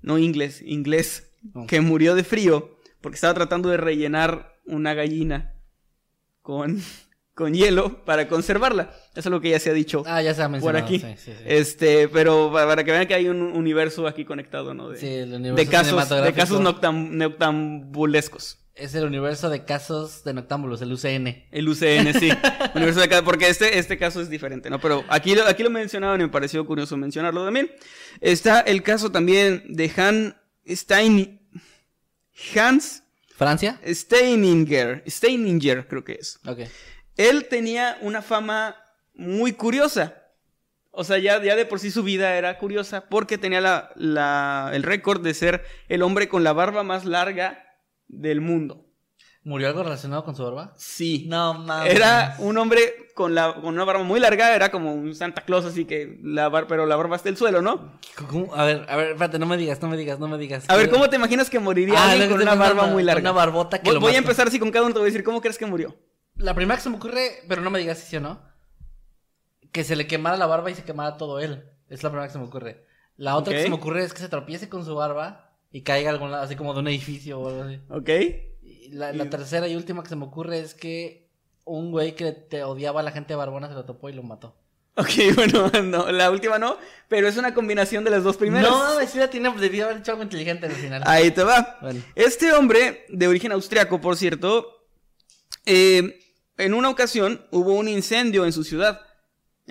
[0.00, 1.32] no inglés, inglés,
[1.68, 5.54] que murió de frío porque estaba tratando de rellenar una gallina
[6.40, 6.80] con,
[7.34, 8.90] con hielo para conservarla.
[9.14, 10.98] Eso es lo que ya se ha dicho Ah, ya se ha por aquí.
[11.00, 11.44] Sí, sí, sí.
[11.44, 14.88] Este, pero pa- para que vean que hay un universo aquí conectado, ¿no?
[14.90, 18.58] De, Sí, el de universo casos, de casos noctam- noctambulescos.
[18.74, 21.44] Es el universo de casos de Noctámbulos, el UCN.
[21.50, 22.30] El UCN, sí.
[22.74, 24.80] universo de ca- porque este, este caso es diferente, ¿no?
[24.80, 27.70] Pero aquí, lo- aquí lo mencionaban y me pareció curioso mencionarlo también.
[28.22, 31.40] Está el caso también de Han Stein,
[32.56, 33.02] Hans
[33.36, 33.78] ¿Francia?
[33.86, 36.38] Steininger, Steininger creo que es.
[36.46, 36.60] Ok.
[37.16, 38.76] Él tenía una fama
[39.14, 40.16] muy curiosa.
[40.92, 44.70] O sea, ya, ya de por sí su vida era curiosa porque tenía la, la-
[44.72, 47.71] el récord de ser el hombre con la barba más larga
[48.12, 48.86] del mundo.
[49.44, 50.72] ¿Murió algo relacionado con su barba?
[50.76, 51.26] Sí.
[51.28, 51.92] No mames.
[51.92, 55.64] Era un hombre con, la, con una barba muy larga, era como un Santa Claus,
[55.64, 57.98] así que la barba, pero la barba hasta el suelo, ¿no?
[58.28, 58.54] ¿Cómo?
[58.54, 60.64] A ver, a ver, espérate, no me digas, no me digas, no me digas.
[60.68, 63.20] A ver, ¿cómo te imaginas que moriría Ah, alguien con una barba muy larga?
[63.20, 65.10] Una barbota que Voy, lo voy a empezar así con cada uno, te voy a
[65.10, 65.96] decir, ¿cómo crees que murió?
[66.36, 68.40] La primera que se me ocurre, pero no me digas si sí o no,
[69.72, 71.64] que se le quemara la barba y se quemara todo él.
[71.88, 72.86] Es la primera que se me ocurre.
[73.16, 76.10] La otra que se me ocurre es que se tropiece con su barba y caiga
[76.10, 77.78] algún lado, así como de un edificio o algo así.
[77.88, 78.08] ¿Ok?
[78.62, 81.28] Y la, la Y- tercera y última que se me ocurre es que
[81.64, 84.54] un güey que te odiaba a la gente barbona se lo topó y lo mató.
[84.96, 86.76] Ok, bueno, no, la última no,
[87.08, 88.70] pero es una combinación de las dos primeras.
[88.70, 91.02] No, sí la tiene, debió haber hecho algo inteligente al final.
[91.06, 91.78] Ahí te va.
[91.80, 92.02] Bueno.
[92.14, 94.84] Este hombre, de origen austriaco, por cierto,
[95.64, 96.18] eh,
[96.58, 99.00] en una ocasión hubo un incendio en su ciudad.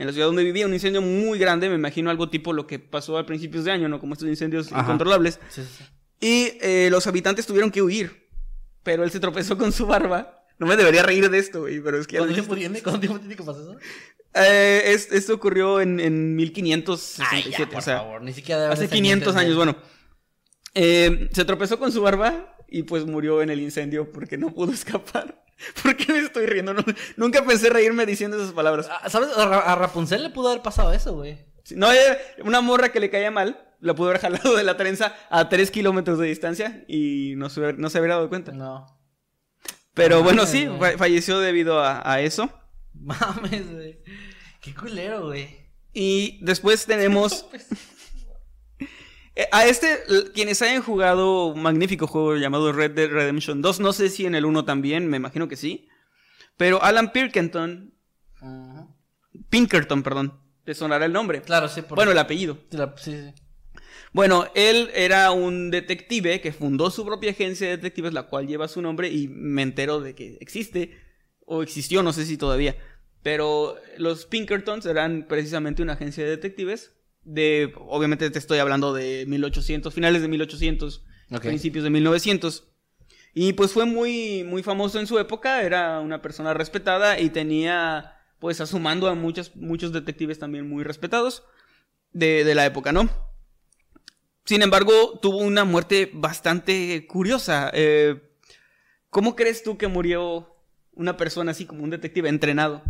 [0.01, 2.79] En la ciudad donde vivía, un incendio muy grande, me imagino algo tipo lo que
[2.79, 3.99] pasó a principios de año, ¿no?
[3.99, 4.81] Como estos incendios Ajá.
[4.81, 5.39] incontrolables.
[5.49, 5.83] Sí, sí, sí.
[6.19, 8.29] Y eh, los habitantes tuvieron que huir.
[8.83, 10.43] Pero él se tropezó con su barba.
[10.57, 12.17] No me debería reír de esto, güey, pero es que...
[12.17, 12.81] ¿Cuánto tiempo tiene?
[12.81, 13.77] ¿Cuánto tiempo tiene que pasar eso?
[14.33, 18.71] Eh, es- esto ocurrió en, en Ay, 1567, ya, por o sea, favor, ni siquiera
[18.71, 19.75] hace ser 500 teniente años, bueno.
[20.73, 24.71] Eh, se tropezó con su barba y pues murió en el incendio porque no pudo
[24.71, 25.43] escapar.
[25.83, 26.73] ¿Por qué me estoy riendo?
[26.73, 26.83] No-
[27.17, 28.87] nunca pensé reírme diciendo esas palabras.
[28.89, 29.29] Ah, ¿Sabes?
[29.37, 31.45] A Ra- a Rapunzel le pudo haber pasado eso, güey.
[31.75, 35.15] No, eh, una morra que le caía mal, la pudo haber jalado de la trenza
[35.29, 38.51] a 3 kilómetros de distancia y no se, no se habría dado cuenta.
[38.51, 38.85] No.
[39.93, 42.49] Pero bueno, sí, falleció debido a, a eso.
[42.93, 43.99] Mames, güey.
[44.61, 45.49] Qué culero, güey.
[45.93, 47.59] Y después tenemos Eh,
[49.51, 49.99] A este,
[50.33, 54.35] quienes hayan jugado un magnífico juego llamado Red Dead Redemption 2, no sé si en
[54.35, 55.87] el 1 también, me imagino que sí.
[56.57, 57.93] Pero Alan Pilkington,
[58.41, 58.87] Ajá.
[59.49, 61.41] Pinkerton, perdón, te sonará el nombre.
[61.41, 61.81] Claro, sí.
[61.81, 62.57] Por Bueno, el apellido.
[62.71, 63.33] La- sí, sí.
[64.13, 68.67] Bueno, él era un detective que fundó su propia agencia de detectives, la cual lleva
[68.67, 70.97] su nombre y me entero de que existe,
[71.45, 72.75] o existió, no sé si todavía.
[73.23, 76.91] Pero los Pinkertons eran precisamente una agencia de detectives
[77.23, 81.41] de, obviamente te estoy hablando de 1800, finales de 1800, Ok.
[81.41, 82.67] principios de 1900.
[83.33, 88.17] Y pues fue muy, muy famoso en su época, era una persona respetada y tenía
[88.39, 91.43] pues a su mando a muchos, muchos detectives también muy respetados
[92.11, 93.09] de, de la época, ¿no?
[94.45, 97.69] Sin embargo, tuvo una muerte bastante curiosa.
[97.73, 98.19] Eh,
[99.09, 100.55] ¿Cómo crees tú que murió
[100.93, 102.81] una persona así como un detective entrenado?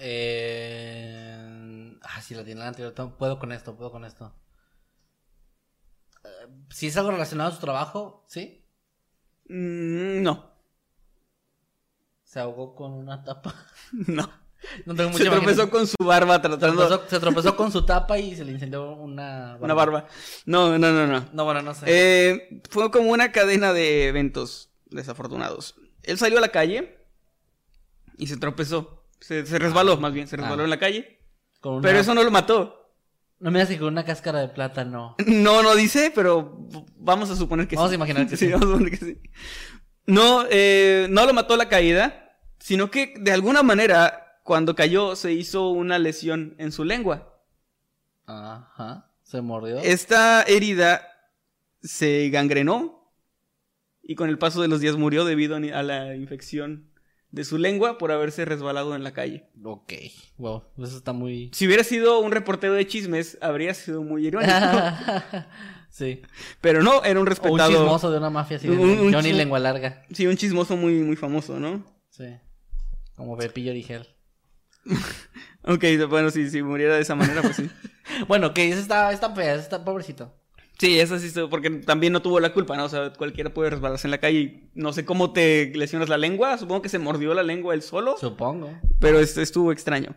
[0.00, 0.77] Eh...
[2.28, 2.94] Ah, sí, la tiene la anterior.
[3.16, 4.34] Puedo con esto, puedo con esto.
[6.24, 6.28] Eh,
[6.70, 8.64] Si es algo relacionado a su trabajo, ¿sí?
[9.48, 10.52] Mm, no,
[12.22, 13.54] Se ahogó con una tapa.
[13.92, 14.30] no.
[14.86, 15.70] No tengo Se mucha tropezó imaginación.
[15.70, 18.90] con su barba Se tratando tropezó, se tropezó con su tapa y se le incendió
[18.92, 20.08] una una barba.
[20.46, 21.28] No, no, no, no.
[21.32, 21.84] No, bueno, no sé.
[21.86, 25.76] Eh, fue como una cadena de eventos desafortunados.
[26.02, 26.98] Él salió a la calle
[28.18, 29.06] y se tropezó.
[29.20, 30.64] Se, se resbaló, más bien, se resbaló Ah.
[30.64, 31.17] en la calle.
[31.60, 32.74] Con una- Pero eso no lo mató.
[33.40, 35.14] No me digas que con una cáscara de plátano.
[35.26, 37.94] No, no dice, pero vamos a suponer que Vamos sí.
[37.94, 38.48] a imaginar que sí.
[38.48, 39.20] vamos a suponer que sí.
[40.06, 45.32] No, eh, no lo mató la caída, sino que de alguna manera, cuando cayó, se
[45.32, 47.40] hizo una lesión en su lengua.
[48.26, 49.10] Ajá.
[49.22, 49.78] Se mordió.
[49.78, 51.06] Esta herida
[51.82, 53.12] se gangrenó
[54.02, 56.87] y con el paso de los días murió debido a la infección
[57.30, 59.46] de su lengua por haberse resbalado en la calle.
[59.62, 59.92] Ok.
[60.38, 60.62] Wow.
[60.78, 61.50] Eso está muy.
[61.52, 64.52] Si hubiera sido un reportero de chismes, habría sido muy irónico.
[65.90, 66.22] sí.
[66.60, 67.70] Pero no, era un O un respetado.
[67.70, 70.04] chismoso de una mafia así de Un- un Johnny Lengua Larga.
[70.12, 71.84] Sí, un chismoso muy, muy famoso, ¿no?
[72.10, 72.36] Sí.
[73.16, 74.06] Como Pepillo Origel.
[75.64, 77.68] Ok, bueno, si, si muriera de esa manera, pues sí.
[78.26, 80.34] Bueno, que ese está, está está pobrecito.
[80.78, 82.84] Sí, eso sí, porque también no tuvo la culpa, ¿no?
[82.84, 86.18] O sea, cualquiera puede resbalarse en la calle y no sé cómo te lesionas la
[86.18, 86.56] lengua.
[86.56, 88.70] Supongo que se mordió la lengua él solo, Supongo.
[89.00, 90.14] pero estuvo extraño.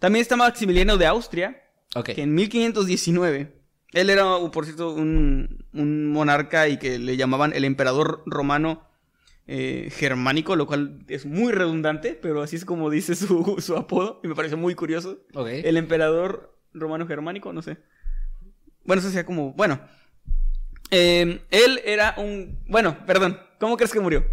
[0.00, 1.62] También está Maximiliano de Austria,
[1.94, 2.06] Ok.
[2.14, 7.64] que en 1519, él era, por cierto, un, un monarca y que le llamaban el
[7.64, 8.88] emperador romano
[9.46, 14.20] eh, germánico, lo cual es muy redundante, pero así es como dice su, su apodo
[14.24, 15.18] y me pareció muy curioso.
[15.34, 15.48] Ok.
[15.50, 17.78] El emperador romano germánico, no sé.
[18.84, 19.80] Bueno, eso sea como, bueno.
[20.90, 24.24] Eh, él era un, bueno, perdón, ¿cómo crees que murió?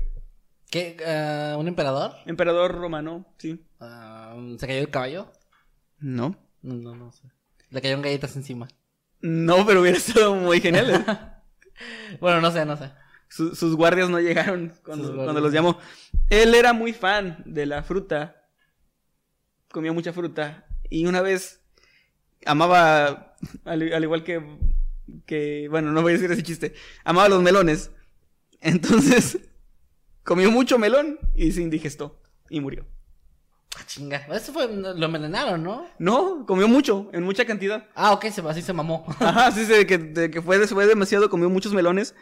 [0.70, 0.98] ¿Qué?
[1.06, 2.16] ah, ¿Un emperador?
[2.26, 3.64] Emperador romano, sí.
[3.80, 5.32] Ah, ¿Se cayó el caballo?
[6.00, 6.36] No.
[6.62, 7.24] No, no, no sé.
[7.70, 8.68] Le cayeron galletas encima.
[9.22, 10.90] No, pero hubiera estado muy genial.
[10.92, 11.06] ¿eh?
[12.20, 12.92] Bueno, no sé, no sé.
[13.30, 15.26] Su- sus guardias no llegaron cuando, Sus guardias.
[15.26, 15.78] cuando los llamó.
[16.30, 18.48] Él era muy fan de la fruta.
[19.70, 20.66] Comía mucha fruta.
[20.90, 21.62] Y una vez
[22.48, 23.36] amaba,
[23.66, 24.42] al, al igual que,
[25.26, 27.92] que, bueno, no voy a decir ese chiste, amaba los melones.
[28.62, 29.38] Entonces,
[30.24, 32.86] comió mucho melón y se indigestó y murió.
[33.78, 34.18] Ah, chinga.
[34.34, 35.86] Eso fue, lo envenenaron, ¿no?
[36.00, 37.88] No, comió mucho, en mucha cantidad.
[37.94, 39.06] Ah, ok, se, así se mamó.
[39.20, 42.16] Ajá, sí, sí, que, de que fue, fue demasiado, comió muchos melones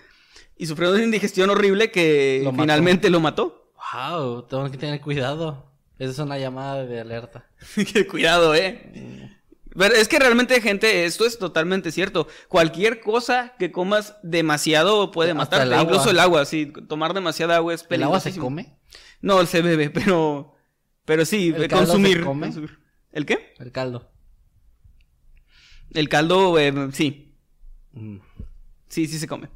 [0.57, 2.63] y sufrió de una indigestión horrible que Lo mató.
[2.63, 3.71] finalmente lo mató.
[3.93, 5.71] wow, tengo que tener cuidado.
[5.97, 7.47] Esa es una llamada de alerta.
[7.93, 9.34] Que Cuidado, eh.
[9.77, 12.27] Pero es que realmente, gente, esto es totalmente cierto.
[12.47, 15.75] Cualquier cosa que comas demasiado puede Hasta matarte.
[15.75, 15.81] el.
[15.81, 16.71] Incluso el agua, sí.
[16.87, 18.77] Tomar demasiada agua es ¿El agua se come?
[19.21, 20.55] No, se bebe, pero.
[21.05, 22.47] Pero sí, ¿El eh, caldo se consumir, come?
[22.47, 22.79] consumir.
[23.11, 23.53] ¿El qué?
[23.59, 24.11] El caldo.
[25.93, 27.35] El caldo, eh, sí.
[27.91, 28.17] Mm.
[28.87, 29.49] Sí, sí se come.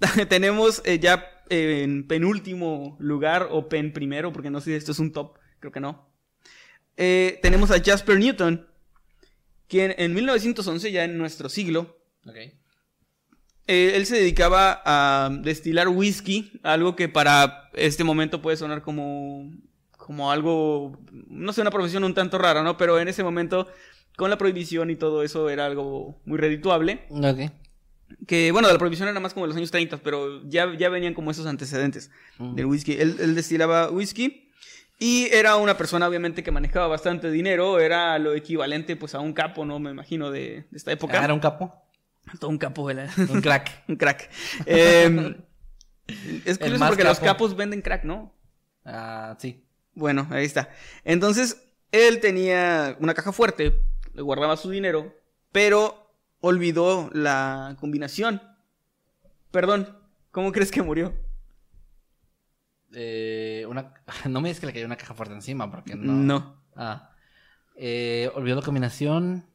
[0.28, 4.92] Tenemos eh, ya eh, en penúltimo lugar, o pen primero, porque no sé si esto
[4.92, 6.08] es un top, creo que no.
[6.96, 8.66] Eh, tenemos a Jasper Newton,
[9.68, 11.96] quien en 1911, ya en nuestro siglo,
[13.68, 19.50] eh, él se dedicaba a destilar whisky, algo que para este momento puede sonar como,
[19.96, 20.98] como algo,
[21.28, 22.76] no sé, una profesión un tanto rara, ¿no?
[22.76, 23.66] Pero en ese momento,
[24.16, 27.06] con la prohibición y todo eso, era algo muy redituable.
[27.10, 27.50] Ok.
[28.28, 31.12] Que bueno, la prohibición era más como de los años 30, pero ya, ya venían
[31.14, 32.54] como esos antecedentes Mm.
[32.54, 32.92] del whisky.
[32.92, 34.45] Él, él destilaba whisky
[34.98, 39.32] y era una persona obviamente que manejaba bastante dinero, era lo equivalente pues a un
[39.32, 39.78] capo, ¿no?
[39.78, 41.20] Me imagino de, de esta época.
[41.20, 41.74] Ah, era un capo.
[42.40, 43.10] Todo un capo, ¿verdad?
[43.28, 43.84] Un crack.
[43.88, 44.30] un crack.
[44.64, 45.36] Eh,
[46.44, 47.32] es curioso porque los capo.
[47.32, 48.32] capos venden crack, ¿no?
[48.84, 49.64] Ah, sí.
[49.94, 50.70] Bueno, ahí está.
[51.04, 53.80] Entonces, él tenía una caja fuerte,
[54.12, 55.14] le guardaba su dinero,
[55.52, 58.42] pero olvidó la combinación.
[59.50, 59.96] Perdón,
[60.30, 61.14] ¿cómo crees que murió?
[62.94, 63.94] Eh, una...
[64.28, 66.12] No me digas que le cayó una caja fuerte encima, porque no.
[66.12, 66.62] No.
[66.76, 67.10] Ah.
[67.76, 69.46] Eh, olvidó la combinación.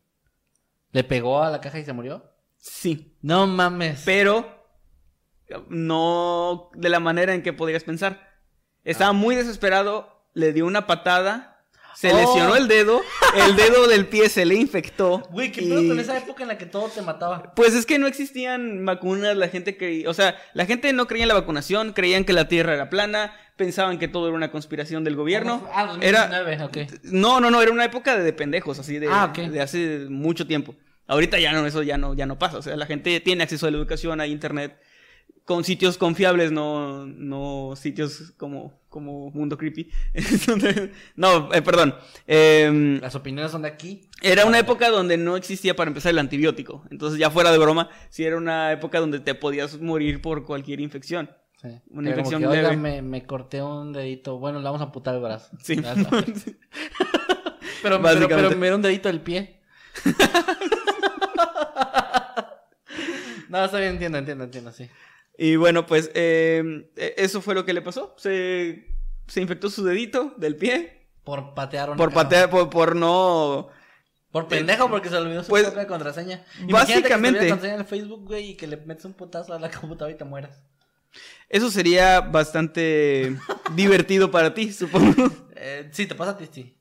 [0.91, 2.29] ¿Le pegó a la caja y se murió?
[2.57, 4.03] Sí, No mames.
[4.05, 4.59] pero
[5.69, 8.29] no de la manera en que podrías pensar.
[8.83, 11.50] Estaba muy desesperado, le dio una patada,
[11.95, 12.17] se Oh.
[12.17, 13.01] lesionó el dedo,
[13.45, 15.19] el dedo del pie se le infectó.
[15.31, 17.53] Güey, ¿qué y- pedo con esa época en la que todo te mataba?
[17.55, 21.23] Pues es que no existían vacunas, la gente creía, o sea, la gente no creía
[21.23, 25.03] en la vacunación, creían que la Tierra era plana, pensaban que todo era una conspiración
[25.03, 25.67] del gobierno.
[25.73, 27.01] Ah, Era 2019, ok.
[27.03, 30.47] no, no, no, era una época de, de pendejos, así de, Ah, de hace mucho
[30.47, 30.75] tiempo.
[31.07, 32.57] Ahorita ya no, eso ya no, ya no pasa.
[32.57, 34.79] O sea, la gente tiene acceso a la educación, a internet,
[35.45, 39.89] con sitios confiables, no, no sitios como, como Mundo Creepy.
[40.13, 41.95] Entonces, no, eh, perdón.
[42.27, 44.01] Em, Las opiniones son de aquí.
[44.21, 46.83] era una época donde no existía para empezar el antibiótico.
[46.91, 50.81] Entonces, ya fuera de broma, sí era una época donde te podías morir por cualquier
[50.81, 51.31] infección.
[51.61, 51.69] Sí.
[51.89, 52.77] Una Era como infección que, "Oiga, leve".
[52.77, 54.37] me, me corté un dedito.
[54.39, 55.49] Bueno, le vamos a amputar el brazo.
[55.63, 55.75] Sí.
[57.83, 59.59] Pero, pero, pero me dio un dedito del pie.
[63.49, 64.87] no, está bien, entiendo, entiendo, entiendo, sí.
[65.37, 68.13] Y bueno, pues eh, eh, eso fue lo que le pasó.
[68.17, 68.87] Se,
[69.27, 73.69] se infectó su dedito del pie Por patear una por patear, por, por no...
[74.31, 76.45] Por pendejo, porque se olvidó su Pues, propia contraseña.
[76.69, 79.53] básicamente- Imagínate que te contraseña en el Facebook, güey, y que le metes un putazo
[79.53, 80.61] a la computadora y te mueras.
[81.49, 83.35] Eso sería bastante
[83.75, 85.29] divertido para ti, supongo.
[85.63, 86.75] Eh, sí, te pasa a ti, sí.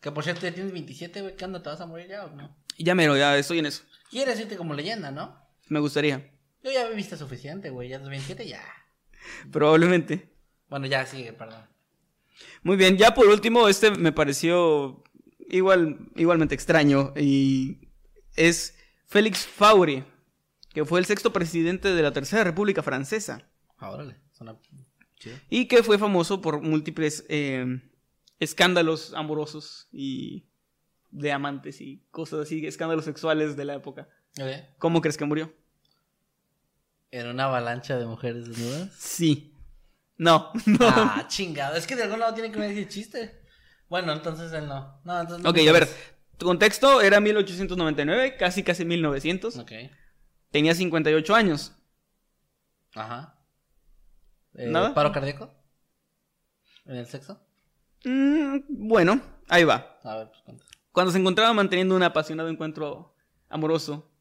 [0.00, 1.60] Que por cierto, ya tienes 27, güey, ¿qué onda?
[1.60, 2.54] ¿Te vas a morir ya o no?
[2.78, 3.82] Ya mero, ya estoy en eso.
[4.10, 5.36] Quieres irte como leyenda, ¿no?
[5.66, 6.30] Me gustaría.
[6.64, 8.62] Yo ya viste suficiente, güey, ya los 27 ya.
[9.52, 10.30] Probablemente.
[10.68, 11.60] Bueno, ya sigue, perdón.
[12.62, 15.04] Muy bien, ya por último, este me pareció
[15.50, 17.78] igual, igualmente extraño y
[18.34, 20.04] es Félix Faure,
[20.72, 23.46] que fue el sexto presidente de la Tercera República Francesa
[23.76, 24.56] Ah, órale, suena
[25.18, 25.36] chido.
[25.50, 27.80] y que fue famoso por múltiples eh,
[28.40, 30.46] escándalos amorosos y
[31.10, 34.08] de amantes y cosas así, escándalos sexuales de la época.
[34.78, 35.52] ¿Cómo crees que murió?
[37.14, 38.90] ¿En una avalancha de mujeres desnudas?
[38.98, 39.54] Sí.
[40.16, 40.78] No, no.
[40.80, 41.76] Ah, chingado.
[41.76, 43.40] Es que de algún lado tiene que venir el chiste.
[43.88, 45.00] Bueno, entonces él no.
[45.04, 45.88] No, entonces no Ok, a ver,
[46.38, 49.58] tu contexto era 1899, casi casi 1900.
[49.58, 49.70] Ok.
[50.50, 51.76] Tenía 58 años.
[52.96, 53.38] Ajá.
[54.54, 54.92] Eh, ¿Nada?
[54.92, 55.54] ¿Paro cardíaco?
[56.84, 57.40] ¿En el sexo?
[58.04, 60.00] Mm, bueno, ahí va.
[60.02, 60.60] A ver, pues.
[60.90, 63.14] Cuando se encontraba manteniendo un apasionado encuentro
[63.48, 64.13] amoroso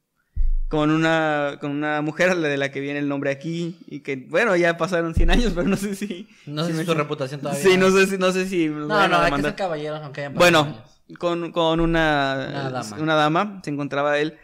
[0.74, 4.56] con una, con una mujer de la que viene el nombre aquí y que, bueno,
[4.56, 6.28] ya pasaron 100 años, pero no sé si...
[6.48, 7.62] No sé me- si su reputación todavía.
[7.62, 8.70] Sí, no sé si, no sé si...
[8.70, 10.84] No, no, hay que ser caballeros aunque hayan pasado Bueno,
[11.20, 12.98] con, con una, Una dama.
[13.00, 14.40] una dama, se encontraba él.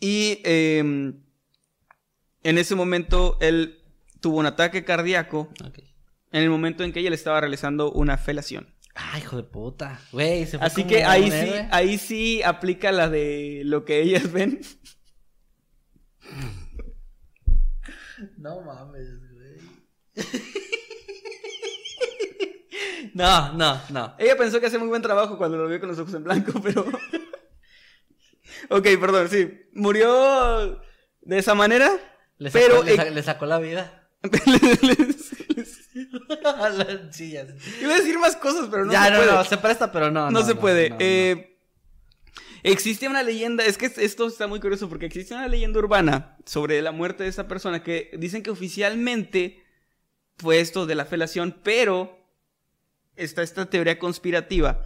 [0.00, 3.78] Y eh, en ese momento él
[4.20, 5.78] tuvo un ataque cardíaco Ok.
[6.32, 8.68] en el momento en que ella le estaba realizando una felación.
[8.94, 9.98] Ay, hijo de puta.
[10.12, 14.02] Güey, se fue Así como que ahí sí, ahí sí aplica la de lo que
[14.02, 14.60] ellas ven.
[18.38, 19.56] No mames, güey.
[23.14, 24.14] no, no, no.
[24.18, 26.58] Ella pensó que hacía muy buen trabajo cuando lo vio con los ojos en blanco,
[26.62, 26.82] pero...
[28.70, 29.50] ok, perdón, sí.
[29.72, 30.80] Murió
[31.20, 31.92] de esa manera,
[32.38, 32.82] Le sacó, pero...
[32.82, 34.08] le, sa- le sacó la vida.
[36.44, 37.48] A las sillas.
[37.80, 39.32] Iba a decir más cosas, pero no ya, se no, puede.
[39.32, 40.30] no, se presta, pero no.
[40.30, 40.90] No, se puede.
[40.90, 41.00] no, no.
[41.00, 41.55] Eh,
[42.62, 46.80] existe una leyenda, es que esto está muy curioso porque existe una leyenda urbana sobre
[46.82, 49.62] la muerte de esa persona que dicen que oficialmente
[50.36, 52.18] fue esto de la felación, pero
[53.16, 54.82] está esta teoría conspirativa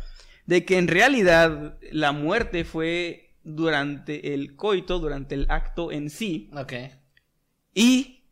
[0.47, 6.51] de que en realidad la muerte fue durante el coito, durante el acto en sí,
[6.55, 6.73] Ok.
[7.75, 8.25] y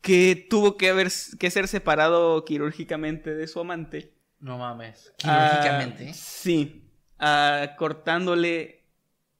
[0.00, 1.08] que tuvo que, haber,
[1.38, 4.12] que ser separado quirúrgicamente de su amante.
[4.40, 5.12] No mames.
[5.22, 6.12] Ah, Quirúrgicamente.
[6.14, 6.88] sí.
[7.78, 8.84] Cortándole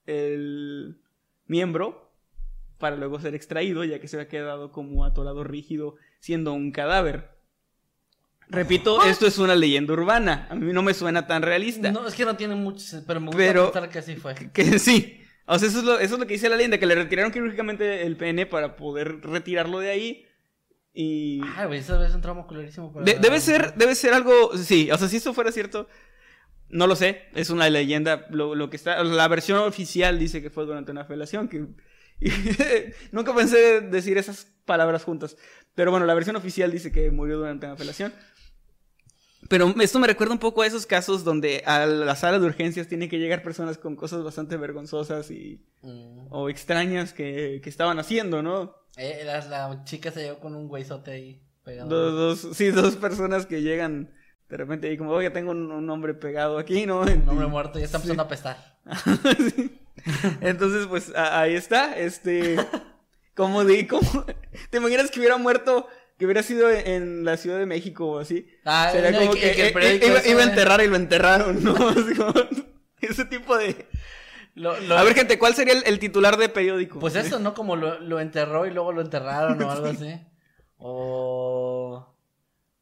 [0.06, 0.98] el
[1.46, 2.10] miembro
[2.78, 7.30] para luego ser extraído, ya que se había quedado como atorado rígido, siendo un cadáver.
[8.48, 10.46] Repito, esto es una leyenda urbana.
[10.50, 11.90] A mí no me suena tan realista.
[11.92, 14.34] No, es que no tiene mucho, pero me gusta Pero- pensar que así fue.
[14.52, 15.18] Que sí.
[15.46, 17.32] O sea, eso es, lo, eso es lo que dice la leyenda, que le retiraron
[17.32, 20.26] quirúrgicamente el pene para poder retirarlo de ahí.
[20.92, 21.40] Y...
[21.56, 22.60] Ay, güey, eso es un trauma para-
[23.04, 25.88] De- debe ser, debe ser algo, sí, o sea, si esto fuera cierto,
[26.72, 30.50] no lo sé, es una leyenda, lo, lo que está, la versión oficial dice que
[30.50, 31.66] fue durante una felación, que
[33.12, 35.36] nunca pensé decir esas palabras juntas,
[35.74, 38.12] pero bueno, la versión oficial dice que murió durante una felación.
[39.48, 42.86] Pero esto me recuerda un poco a esos casos donde a la sala de urgencias
[42.86, 46.28] tienen que llegar personas con cosas bastante vergonzosas y Mm.
[46.30, 48.72] o extrañas que, que estaban haciendo, ¿no?
[48.96, 51.88] Eh, la, la chica se llevó con un güeyzote ahí pegado.
[51.88, 54.14] Dos, dos, sí, dos personas que llegan
[54.52, 57.00] de repente y como, oye, tengo un, un hombre pegado aquí, ¿no?
[57.00, 58.76] Un hombre muerto ya está empezando a apestar.
[59.54, 59.78] Sí.
[60.42, 62.56] Entonces, pues ahí está, este,
[63.34, 64.26] como di, como,
[64.70, 65.86] ¿te imaginas que hubiera muerto,
[66.18, 68.46] que hubiera sido en la Ciudad de México o así?
[68.64, 69.80] Ah, Sería no, como y que, iba,
[70.18, 71.74] a de- enterrar y lo enterraron, ¿no?
[71.88, 72.32] Así como,
[73.00, 73.86] ese tipo de...
[74.54, 76.98] Lo- lo- A ver, gente, ¿cuál sería el, el titular de periódico?
[76.98, 77.54] Pues eso, ¿no?
[77.54, 80.20] Como lo, lo enterró y luego lo enterraron o algo así.
[80.78, 82.11] O...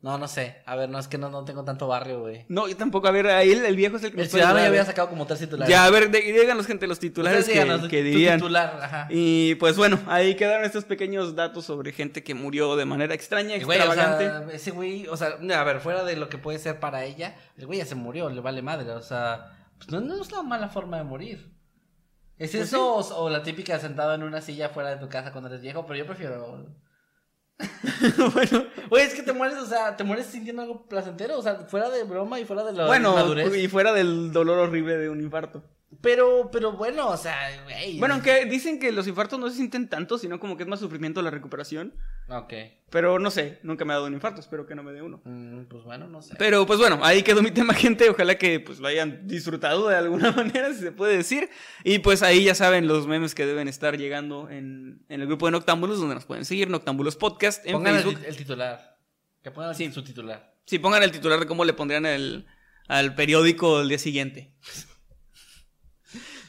[0.02, 0.62] No, no sé.
[0.64, 2.46] A ver, no, es que no, no tengo tanto barrio, güey.
[2.48, 4.66] No, yo tampoco, a ver, ahí el, el viejo es el que El ciudadano ya
[4.68, 4.86] había ¿eh?
[4.86, 5.68] sacado como tres titulares.
[5.70, 8.38] Ya, a ver, de- díganos, gente, los titulares que, díganos, que tu dirían.
[8.38, 9.06] titular, ajá.
[9.10, 13.56] Y pues bueno, ahí quedaron estos pequeños datos sobre gente que murió de manera extraña,
[13.56, 14.24] Y, güey, o extravagante.
[14.24, 17.36] sea, ese güey, o sea, a ver, fuera de lo que puede ser para ella,
[17.58, 20.42] el güey ya se murió, le vale madre, o sea, pues no, no es una
[20.42, 21.52] mala forma de morir.
[22.38, 25.30] ¿Es Pues eso o, o la típica sentado en una silla fuera de tu casa
[25.30, 25.84] cuando eres viejo?
[25.84, 26.64] Pero yo prefiero...
[28.34, 31.56] bueno, oye, es que te mueres, o sea, te mueres sintiendo algo placentero, o sea,
[31.66, 33.54] fuera de broma y fuera de la bueno, madurez.
[33.56, 35.62] y fuera del dolor horrible de un infarto.
[36.02, 37.98] Pero, pero bueno, o sea, güey.
[37.98, 40.80] Bueno, aunque dicen que los infartos no se sienten tanto, sino como que es más
[40.80, 41.94] sufrimiento la recuperación.
[42.28, 42.54] Ok.
[42.90, 45.20] Pero no sé, nunca me ha dado un infarto, espero que no me dé uno.
[45.24, 46.34] Mm, pues bueno, no sé.
[46.38, 48.08] Pero pues bueno, ahí quedó mi tema, gente.
[48.08, 51.50] Ojalá que pues lo hayan disfrutado de alguna manera, si se puede decir.
[51.84, 55.46] Y pues ahí ya saben los memes que deben estar llegando en, en el grupo
[55.46, 58.98] de Noctámbulos, donde nos pueden seguir, Noctámbulos Podcast en Pongan el, el titular.
[59.42, 59.92] Que pongan Sí.
[59.92, 60.54] su titular.
[60.64, 62.46] Sí, pongan el titular de cómo le pondrían el,
[62.88, 64.54] al periódico el día siguiente.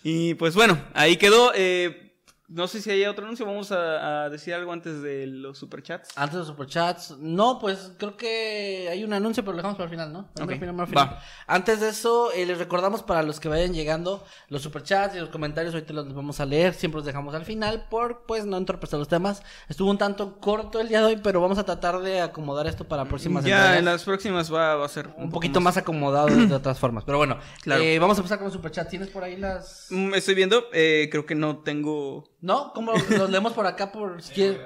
[0.04, 1.52] y pues bueno, ahí quedó.
[1.56, 2.11] Eh,
[2.54, 3.46] no sé si hay otro anuncio.
[3.46, 6.10] Vamos a, a decir algo antes de los superchats.
[6.16, 9.86] Antes de los superchats, no, pues creo que hay un anuncio, pero lo dejamos para
[9.86, 10.22] el final, ¿no?
[10.36, 11.20] Mejor Ok, al final, mejor al final.
[11.48, 15.30] Antes de eso, eh, les recordamos para los que vayan llegando, los superchats y los
[15.30, 19.00] comentarios, ahorita los vamos a leer, siempre los dejamos al final, por pues no entorpecer
[19.00, 19.42] los temas.
[19.70, 22.84] Estuvo un tanto corto el día de hoy, pero vamos a tratar de acomodar esto
[22.88, 23.80] para próximas Ya entregas.
[23.80, 27.04] en las próximas va, va a ser Un poquito más acomodado de, de otras formas.
[27.06, 27.82] Pero bueno, Claro.
[27.82, 28.90] eh, vamos a empezar con los superchats.
[28.90, 29.88] ¿Tienes por ahí las...?
[29.90, 32.30] Mm, Estoy viendo, eh, creo que no tengo.
[32.42, 32.74] ¿No?
[32.74, 34.60] ¿Cómo los leemos por acá por si quieres?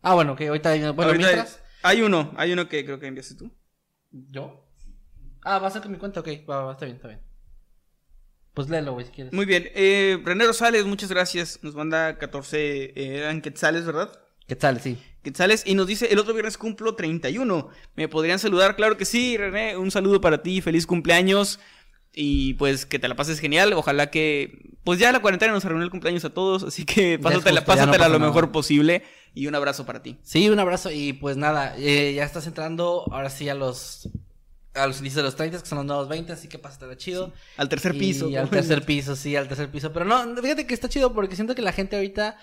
[0.00, 0.70] Ah, bueno, que ahorita...
[0.92, 1.60] Bueno, Ahorita mientras...
[1.82, 3.50] Hay uno, hay uno que creo que enviaste tú.
[4.10, 4.66] ¿Yo?
[5.42, 6.28] Ah, va a ser con mi cuenta, ok.
[6.48, 7.20] Va, va, está bien, está bien.
[8.54, 9.32] Pues léelo, güey, si quieres.
[9.32, 9.68] Muy bien.
[9.74, 11.58] Eh, René Rosales, muchas gracias.
[11.62, 14.18] Nos manda 14 eh, eran quetzales, ¿verdad?
[14.46, 14.80] ¿Qué tal?
[14.80, 14.96] Sí.
[15.22, 17.68] Quetzales y nos dice, el otro viernes cumplo 31.
[17.96, 18.76] ¿Me podrían saludar?
[18.76, 19.76] Claro que sí, René.
[19.76, 21.58] Un saludo para ti, feliz cumpleaños.
[22.14, 23.72] Y pues que te la pases genial.
[23.72, 24.70] Ojalá que.
[24.84, 26.62] Pues ya la cuarentena nos arruinó el cumpleaños a todos.
[26.62, 28.30] Así que pásatela, justo, ya no pásatela lo nada.
[28.30, 29.02] mejor posible.
[29.34, 30.18] Y un abrazo para ti.
[30.22, 34.08] Sí, un abrazo y pues nada, eh, ya estás entrando ahora sí a los
[34.74, 37.32] a los inicios de los 30, que son los nuevos 20, así que pásatela chido.
[37.56, 38.26] Al tercer Y piso.
[38.36, 39.92] al tercer piso, sí, al tercer piso.
[39.92, 42.36] Pero no, fíjate que está chido porque siento que la gente ahorita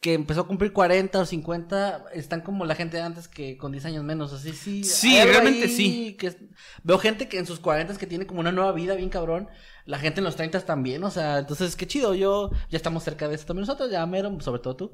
[0.00, 3.72] que empezó a cumplir 40 o 50 están como la gente de antes que con
[3.72, 4.84] 10 años menos, así sí.
[4.84, 6.16] Sí, realmente sí.
[6.18, 6.36] Que es-
[6.84, 9.48] veo gente que en sus 40 que tiene como una nueva vida bien cabrón.
[9.86, 13.26] La gente en los 30 también, o sea, entonces qué chido, yo ya estamos cerca
[13.26, 14.92] de eso también nosotros, ya mero, sobre todo tú.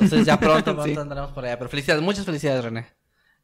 [0.00, 0.96] Entonces ya pronto, pronto Sí.
[0.96, 2.86] andaremos por allá, pero felicidades, muchas felicidades, René.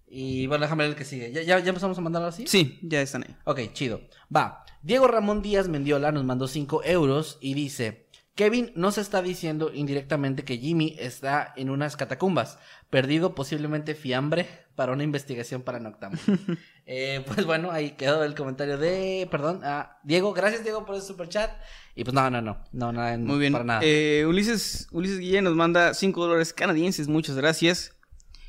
[0.06, 1.32] Y bueno, déjame ver el que sigue.
[1.32, 2.46] ¿Ya, ya, ya empezamos a mandarlo así?
[2.46, 3.36] Sí, ya están ahí.
[3.44, 4.00] Ok, chido.
[4.34, 4.64] Va.
[4.82, 8.03] Diego Ramón Díaz Mendiola nos mandó 5 euros y dice:
[8.34, 12.58] Kevin nos está diciendo indirectamente que Jimmy está en unas catacumbas,
[12.90, 16.12] perdido posiblemente fiambre para una investigación para Noctam.
[16.86, 19.28] eh, pues bueno, ahí quedó el comentario de.
[19.30, 20.32] Perdón, a Diego.
[20.32, 21.50] Gracias, Diego, por ese super chat.
[21.94, 22.58] Y pues no, no, no.
[22.72, 23.52] No, nada, Muy bien.
[23.52, 23.80] Para nada.
[23.84, 27.06] Eh, Ulises, Ulises Guillén nos manda 5 dólares canadienses.
[27.06, 27.92] Muchas gracias.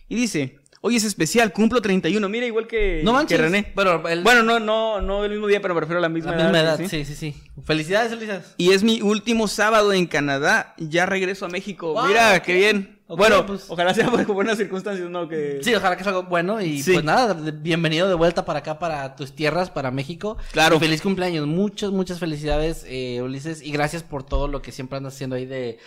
[0.10, 2.28] Y dice: Hoy es especial, cumplo 31.
[2.28, 3.38] Mira, igual que, no manches.
[3.38, 3.72] que René.
[3.76, 6.36] Bueno, el- Bueno, no, no, no el mismo día, pero me refiero a la misma,
[6.36, 6.78] la misma edad.
[6.80, 6.90] ¿sí?
[6.90, 7.36] Sí, sí, sí.
[7.64, 8.53] Felicidades, Ulises.
[8.58, 10.74] Y es mi último sábado en Canadá.
[10.78, 11.93] Ya regreso a México.
[11.93, 12.99] Wow, Mira, qué bien.
[13.08, 13.66] Bueno, pues.
[13.70, 15.30] ojalá sea por buenas circunstancias, ¿no?
[15.30, 15.60] Que...
[15.62, 16.93] Sí, ojalá que sea algo bueno y Sí.
[16.93, 20.38] pues nada, bienvenido de vuelta para acá, para tus tierras, para México.
[20.51, 20.78] Claro.
[20.78, 24.97] Y feliz cumpleaños, muchas, muchas felicidades, eh, Ulises, y gracias por todo lo que siempre
[24.97, 25.78] andas haciendo ahí de...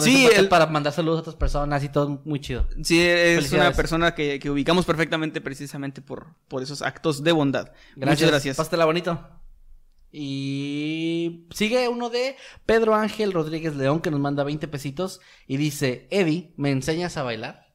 [0.00, 2.66] Sí, el- para mandar saludos a otras personas y todo muy chido.
[2.82, 7.70] Sí, es una persona que, que ubicamos perfectamente precisamente por, por esos actos de bondad.
[7.94, 8.18] Gracias.
[8.20, 8.56] Muchas gracias.
[8.56, 9.20] Pásatela bonito.
[10.16, 12.36] Y sigue uno de
[12.66, 17.24] Pedro Ángel Rodríguez León que nos manda 20 pesitos y dice, Eddie, ¿me enseñas a
[17.24, 17.74] bailar?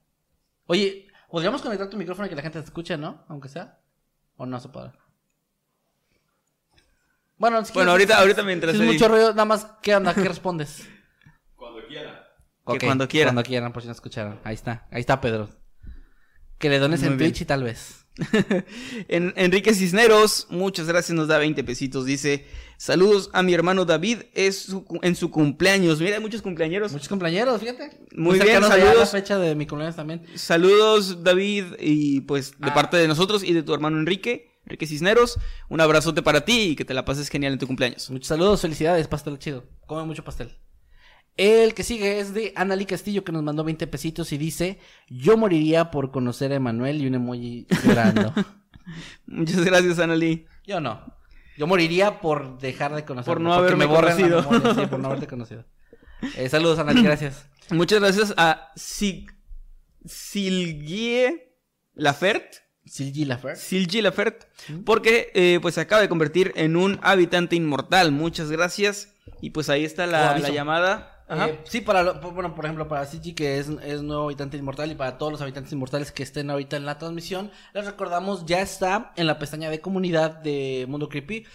[0.66, 3.26] Oye, podríamos conectar tu micrófono y que la gente te escuche, ¿no?
[3.28, 3.80] Aunque sea.
[4.38, 4.94] ¿O no se puede?
[7.38, 8.76] Bueno, si Bueno, quieres- ahorita, ahorita mientras...
[8.78, 10.14] si es mucho ruido, nada más, ¿qué onda?
[10.14, 10.88] ¿Qué respondes?
[12.70, 13.30] Que Ok, cuando quiera.
[13.30, 14.40] Cuando quieran, por si no escucharon.
[14.44, 15.50] Ahí está, ahí está Pedro.
[16.60, 17.32] Que le dones Muy en bien.
[17.32, 17.99] Twitch y tal vez.
[19.08, 22.06] En- Enrique Cisneros, muchas gracias, nos da 20 pesitos.
[22.06, 22.46] Dice,
[22.78, 26.00] saludos a mi hermano David, es su en su cumpleaños.
[26.00, 26.92] Mira, hay muchos cumpleañeros.
[26.92, 27.92] Muchos compañeros, fíjate.
[28.16, 29.12] Muy bien, a la saludos.
[29.12, 30.24] fecha de mi cumpleaños también.
[30.36, 32.74] Saludos, David, y pues de Ah.
[32.74, 35.40] parte de nosotros y de tu hermano Enrique, Enrique Cisneros,
[35.70, 38.10] un abrazote para ti y que te la pases genial en tu cumpleaños.
[38.10, 39.66] Muchos saludos, felicidades, pastel chido.
[39.88, 40.56] Come mucho pastel.
[41.42, 44.78] El que sigue es de Anali Castillo que nos mandó 20 pesitos y dice,
[45.08, 48.34] yo moriría por conocer a Emanuel y un emoji llorando.
[49.26, 50.46] Muchas gracias, Anali.
[50.66, 51.18] yo no.
[51.58, 53.34] Yo moriría por dejar de conocer.
[53.34, 54.42] Por no haberme conocido.
[54.44, 55.64] sí, por no haberte conocido.
[56.36, 57.46] Eh, saludos, Anali, gracias.
[57.70, 59.34] Muchas gracias a Sig
[60.06, 61.54] Silgie
[61.94, 62.56] Lafert.
[62.86, 63.56] Silgi Lafer.
[63.56, 64.44] Silgi Lafert.
[64.84, 68.12] Porque eh, pues se acaba de convertir en un habitante inmortal.
[68.12, 69.14] Muchas gracias.
[69.42, 71.19] Y pues ahí está Oh, la, la llamada.
[71.30, 71.48] Ajá.
[71.48, 74.96] Eh, sí, para, bueno, por ejemplo, para Sigi, que es, es nuevo habitante inmortal, y
[74.96, 79.14] para todos los habitantes inmortales que estén ahorita en la transmisión, les recordamos, ya está
[79.16, 81.46] en la pestaña de comunidad de Mundo Creepy.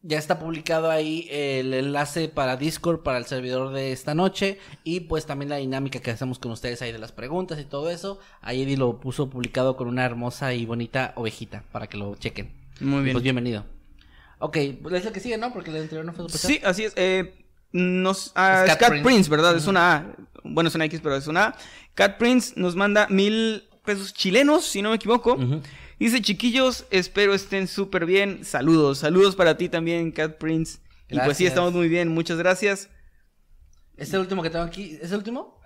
[0.00, 4.60] Ya está publicado ahí el enlace para Discord, para el servidor de esta noche.
[4.84, 7.90] Y pues también la dinámica que hacemos con ustedes ahí de las preguntas y todo
[7.90, 8.20] eso.
[8.40, 12.52] Ahí Eddie lo puso publicado con una hermosa y bonita ovejita para que lo chequen.
[12.78, 13.12] Muy bien.
[13.12, 13.64] Pues bienvenido.
[14.38, 15.52] Ok, pues es el que sigue, ¿no?
[15.52, 16.48] Porque el anterior no fue superchat.
[16.48, 16.92] Sí, así es.
[16.94, 17.37] Eh,
[17.72, 19.04] nos, ah, Es Cat Cat Prince.
[19.04, 19.56] Prince, ¿verdad?
[19.56, 20.06] Es una A.
[20.44, 21.56] Bueno, es una X, pero es una A.
[21.94, 25.38] Cat Prince nos manda mil pesos chilenos, si no me equivoco.
[25.98, 28.44] Dice, chiquillos, espero estén súper bien.
[28.44, 30.78] Saludos, saludos para ti también, Cat Prince.
[31.08, 32.90] Y pues sí, estamos muy bien, muchas gracias.
[33.96, 34.98] ¿Es el último que tengo aquí?
[35.00, 35.60] ¿Es el último?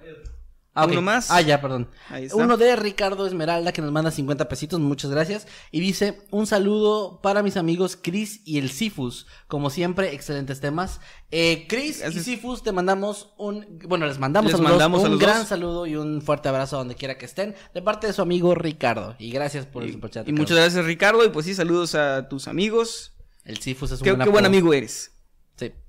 [0.75, 1.01] Uno ok.
[1.03, 1.31] más.
[1.31, 1.89] Ah, ya, perdón.
[2.09, 2.37] Ahí está.
[2.37, 5.47] Uno de Ricardo Esmeralda que nos manda 50 pesitos, muchas gracias.
[5.71, 9.27] Y dice, un saludo para mis amigos Chris y el Sifus.
[9.49, 11.01] Como siempre, excelentes temas.
[11.31, 12.21] Eh, Chris y.
[12.21, 15.47] Sifus, te mandamos un, bueno, les mandamos, Les a los mandamos dos a un gran
[15.47, 17.55] saludo y un fuerte abrazo donde quiera que estén.
[17.75, 19.15] De parte de su amigo Ricardo.
[19.19, 20.23] Y gracias por el Y, superchat.
[20.27, 20.41] y Ricardo.
[20.43, 21.25] muchas gracias, Ricardo.
[21.25, 23.13] Y pues sí, saludos a tus amigos.
[23.45, 25.12] El Sifus es un Qué, buen qué buen amigo eres.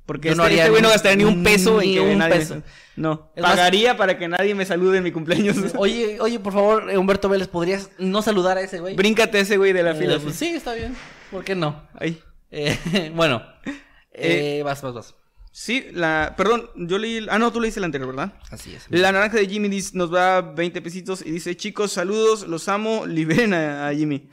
[0.05, 1.99] Porque Yo este, haría este güey no ni- gastaría ni un peso en ni que
[2.01, 2.61] un nadie me- peso.
[2.95, 5.55] No, Es más- pagaría para que nadie me salude en mi cumpleaños.
[5.77, 8.95] Oye, oye, por favor, eh, Humberto Vélez, ¿podrías no saludar a ese güey?
[8.95, 10.19] Bríncate ese güey de la Eh, fila.
[10.19, 10.95] pues sí, está bien.
[11.31, 11.87] ¿Por qué no?
[11.95, 12.21] Ahí.
[12.51, 13.41] Eh, bueno,
[14.11, 15.15] eh, vas, vas, vas.
[15.55, 16.33] Sí, la.
[16.35, 17.27] Perdón, yo leí.
[17.29, 18.33] Ah, no, tú leíste el anterior, ¿verdad?
[18.49, 18.85] Así es.
[18.89, 23.05] La naranja de Jimmy dice- nos da 20 pesitos y dice: Chicos, saludos, los amo,
[23.05, 24.29] liberen a, a Jimmy.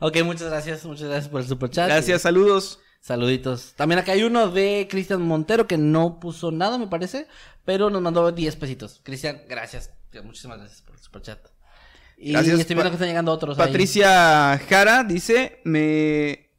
[0.00, 1.88] Ok, muchas gracias, muchas gracias por el super chat.
[1.88, 2.80] Gracias, saludos.
[3.06, 3.74] Saluditos.
[3.76, 7.28] También acá hay uno de Cristian Montero que no puso nada, me parece,
[7.64, 9.00] pero nos mandó 10 pesitos.
[9.04, 9.92] Cristian, gracias.
[10.24, 11.38] Muchísimas gracias por el super chat.
[12.18, 13.60] Y Gracias, estoy viendo que están llegando otros.
[13.60, 13.66] ahí.
[13.68, 16.50] Patricia Jara dice: me,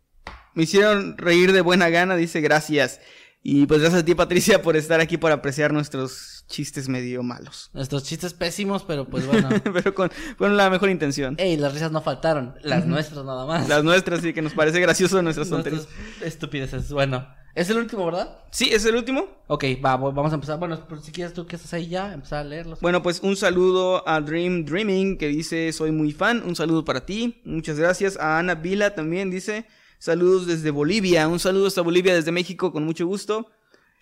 [0.53, 3.01] me hicieron reír de buena gana, dice gracias.
[3.43, 7.69] Y pues gracias a ti, Patricia, por estar aquí por apreciar nuestros chistes medio malos.
[7.73, 9.49] Nuestros chistes pésimos, pero pues bueno.
[9.73, 11.35] Pero con, con la mejor intención.
[11.37, 12.55] Ey, las risas no faltaron.
[12.63, 13.67] Las nuestras nada más.
[13.67, 15.87] Las nuestras, sí, que nos parece gracioso nuestras tonterías.
[16.21, 16.91] Estupideces.
[16.91, 18.37] Bueno, es el último, ¿verdad?
[18.51, 19.27] Sí, es el último.
[19.47, 20.57] Ok, va, vamos a empezar.
[20.59, 22.79] Bueno, pues, si quieres tú que estás ahí ya, empezar a leerlos.
[22.79, 26.43] Bueno, pues un saludo a Dream Dreaming que dice soy muy fan.
[26.45, 27.41] Un saludo para ti.
[27.45, 28.17] Muchas gracias.
[28.17, 29.65] A Ana Vila también dice
[29.99, 31.27] saludos desde Bolivia.
[31.27, 33.49] Un saludo hasta Bolivia desde México con mucho gusto.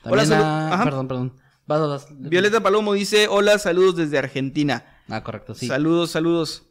[0.04, 0.84] También salu- a- Ajá.
[0.84, 1.34] Perdón, perdón.
[1.68, 2.08] Vas, vas.
[2.12, 4.86] Violeta Palomo dice hola, saludos desde Argentina.
[5.10, 5.68] Ah, correcto, sí.
[5.68, 6.64] Saludos, saludos.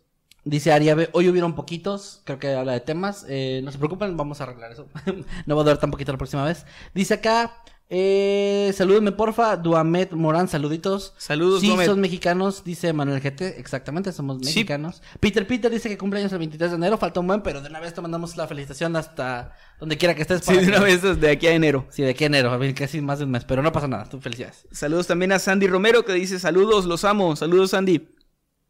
[0.44, 4.40] Dice Ariabe, hoy hubieron poquitos, creo que habla de temas, eh, no se preocupen, vamos
[4.40, 4.86] a arreglar eso.
[5.46, 6.66] no va a durar tan poquito la próxima vez.
[6.94, 11.14] Dice acá, eh, salúdenme porfa, Duamet Morán, saluditos.
[11.18, 11.86] Saludos, Sí, Duamet.
[11.86, 14.46] son mexicanos, dice Manuel GT, exactamente, somos Sí.
[14.46, 15.02] mexicanos.
[15.20, 17.80] Peter Peter dice que cumpleaños el 23 de enero, falta un buen, pero de una
[17.80, 20.42] vez te mandamos la felicitación hasta donde quiera que estés.
[20.44, 21.86] Sí, de una que- vez desde aquí a enero.
[21.90, 24.20] Sí, de enero, a ver, casi más de un mes, pero no pasa nada, tú
[24.20, 24.66] felicidades.
[24.72, 27.36] Saludos también a Sandy Romero que dice saludos, los amo.
[27.36, 28.08] Saludos, Sandy.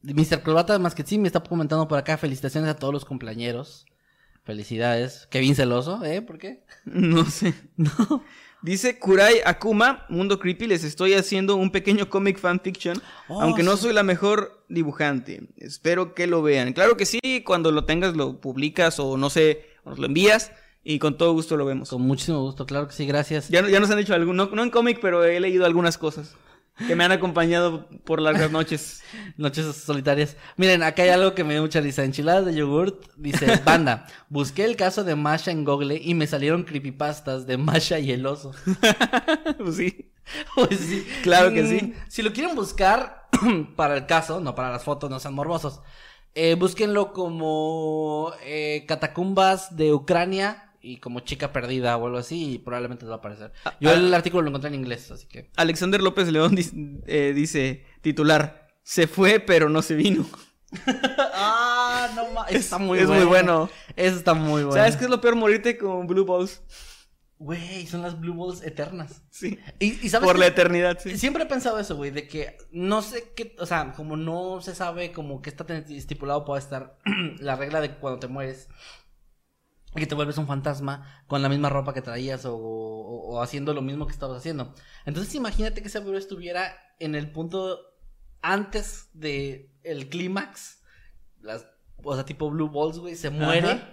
[0.03, 0.43] Mr.
[0.43, 3.87] Corbata más que sí me está comentando por acá, felicitaciones a todos los cumpleañeros.
[4.45, 5.27] Felicidades.
[5.31, 6.23] Kevin celoso, ¿eh?
[6.23, 6.63] ¿Por qué?
[6.85, 7.55] No sé.
[7.77, 8.23] No.
[8.63, 13.77] Dice Kurai Akuma, Mundo Creepy, les estoy haciendo un pequeño comic fanfiction, Oh, aunque no
[13.77, 15.49] soy la mejor dibujante.
[15.59, 16.73] Espero que lo vean.
[16.73, 20.51] Claro que sí, cuando lo tengas lo publicas o no sé, nos lo envías
[20.83, 21.91] y con todo gusto lo vemos.
[21.91, 23.51] Con muchísimo gusto, claro que sí, gracias.
[23.51, 26.35] Ya, ya nos han dicho algo, no, no en cómic, pero he leído algunas cosas
[26.87, 29.03] que me han acompañado por largas noches.
[29.37, 30.37] Noches solitarias.
[30.57, 32.05] Miren, acá hay algo que me dio mucha risa.
[32.05, 33.05] Enchiladas de yogurt.
[33.17, 37.99] Dice, banda, busqué el caso de Masha en Google y me salieron creepypastas de Masha
[37.99, 38.53] y el oso.
[39.59, 40.11] Pues sí.
[40.55, 41.07] Pues sí.
[41.23, 41.95] Claro que Mm, sí.
[42.09, 43.29] Si lo quieren buscar
[43.77, 45.81] para el caso, no para las fotos, no sean morbosos.
[46.35, 52.59] Eh, búsquenlo como eh, catacumbas de Ucrania y como chica perdida o algo así y
[52.59, 53.53] probablemente les va a aparecer.
[53.81, 53.95] Yo ah.
[53.95, 55.51] el artículo lo encontré en inglés, así que...
[55.57, 56.57] Alexander López León
[57.07, 60.27] eh, dice, titular, se fue pero no se vino.
[61.35, 62.55] ah, no mames.
[62.55, 63.21] Está muy es bueno.
[63.21, 63.71] muy bueno.
[63.97, 64.73] Eso está muy bueno.
[64.73, 65.37] ¿Sabes qué es lo peor?
[65.37, 66.63] Morirte con Blue Balls.
[67.39, 69.23] Güey, son las Blue Balls eternas.
[69.31, 69.59] Sí.
[69.79, 71.19] Y, y sabes Por la eternidad, sí.
[71.19, 74.75] Siempre he pensado eso, güey, de que no sé qué, o sea, como no se
[74.75, 76.99] sabe como que está estipulado puede estar
[77.39, 78.69] la regla de cuando te mueres
[79.97, 83.43] y que te vuelves un fantasma con la misma ropa que traías o, o- o
[83.43, 84.75] haciendo lo mismo que estabas haciendo.
[85.07, 87.79] Entonces imagínate que ese bebé estuviera en el punto
[88.43, 90.81] antes de el clímax,
[91.41, 91.67] las,
[92.03, 93.71] o sea, tipo Blue Balls, güey, se muere.
[93.73, 93.91] Ajá.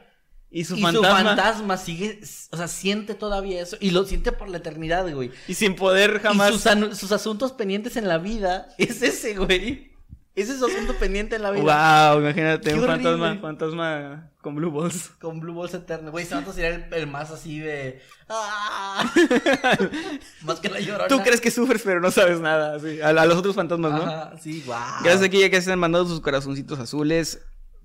[0.54, 1.20] Y su y fantasma.
[1.20, 2.20] su fantasma sigue,
[2.52, 3.78] o sea, siente todavía eso.
[3.80, 5.32] Y lo siente por la eternidad, güey.
[5.48, 6.50] Y sin poder jamás.
[6.52, 9.91] Y sus, sus asuntos pendientes en la vida es ese, güey.
[10.34, 12.12] Ese es su asunto pendiente en la vida.
[12.14, 13.42] Wow, imagínate, Qué un fantasma, horrible.
[13.42, 15.10] fantasma con Blue Balls.
[15.20, 16.10] Con Blue Balls Eterno.
[16.12, 18.02] Güey, vato sería el, el más así de.
[18.30, 19.12] ¡Ah!
[20.44, 21.08] más que la llorona.
[21.10, 22.80] Tú crees que sufres, pero no sabes nada.
[22.80, 23.02] sí.
[23.02, 24.02] A, a los otros fantasmas, ¿no?
[24.04, 24.76] Ajá, sí, wow.
[25.04, 27.42] Gracias aquí ya que se han mandado sus corazoncitos azules.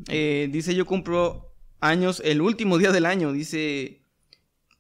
[0.08, 3.32] Eh, dice, yo cumplo años el último día del año.
[3.32, 4.02] Dice,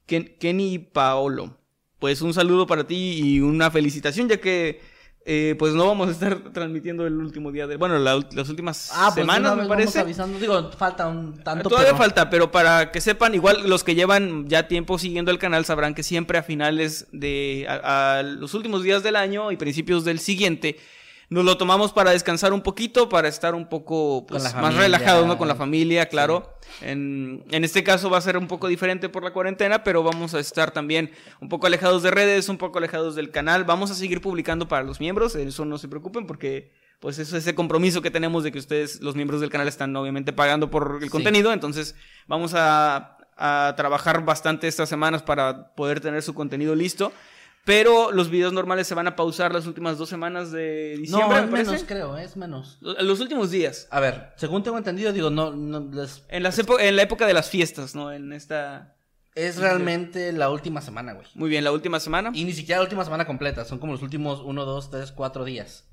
[0.06, 1.58] Ken- Kenny Paolo.
[1.98, 4.80] Pues un saludo para ti y una felicitación, ya que
[5.28, 7.76] eh, pues no vamos a estar transmitiendo el último día de.
[7.76, 9.98] Bueno, la las últimas Ah, pues semanas, me parece.
[9.98, 10.38] avisando.
[10.38, 11.68] Digo, falta un tanto.
[11.68, 15.38] Todavía pero- falta, pero para que sepan, igual los que llevan ya tiempo siguiendo el
[15.38, 19.56] canal sabrán que siempre a finales de a, a los últimos días del año y
[19.56, 20.78] principios del siguiente
[21.28, 24.80] nos lo tomamos para descansar un poquito, para estar un poco pues, más familia.
[24.82, 25.36] relajados, ¿no?
[25.38, 26.56] Con la familia, claro.
[26.82, 30.34] En, en este caso va a ser un poco diferente por la cuarentena, pero vamos
[30.34, 31.10] a estar también
[31.40, 33.64] un poco alejados de redes, un poco alejados del canal.
[33.64, 37.42] Vamos a seguir publicando para los miembros, eso no se preocupen porque pues eso es
[37.42, 40.96] ese compromiso que tenemos de que ustedes, los miembros del canal, están obviamente pagando por
[40.98, 41.08] el Sí.
[41.10, 41.52] contenido.
[41.52, 41.94] Entonces
[42.26, 47.12] vamos a, a trabajar bastante estas semanas para poder tener su contenido listo.
[47.66, 51.38] Pero los videos normales se van a pausar las últimas dos semanas de No, diciembre,
[51.40, 51.70] es parece.
[51.72, 52.78] menos, creo, es menos.
[52.80, 53.88] Los últimos días.
[53.90, 57.34] A ver, según tengo entendido, digo, no, no les- En, las en la época de
[57.34, 58.12] las fiestas, ¿no?
[58.12, 58.96] En esta...
[59.34, 61.26] es realmente la última semana, güey.
[61.34, 62.30] Muy bien, la última semana.
[62.32, 65.44] Y ni siquiera la última semana completa, son como los últimos uno, dos, tres, cuatro
[65.44, 65.88] días.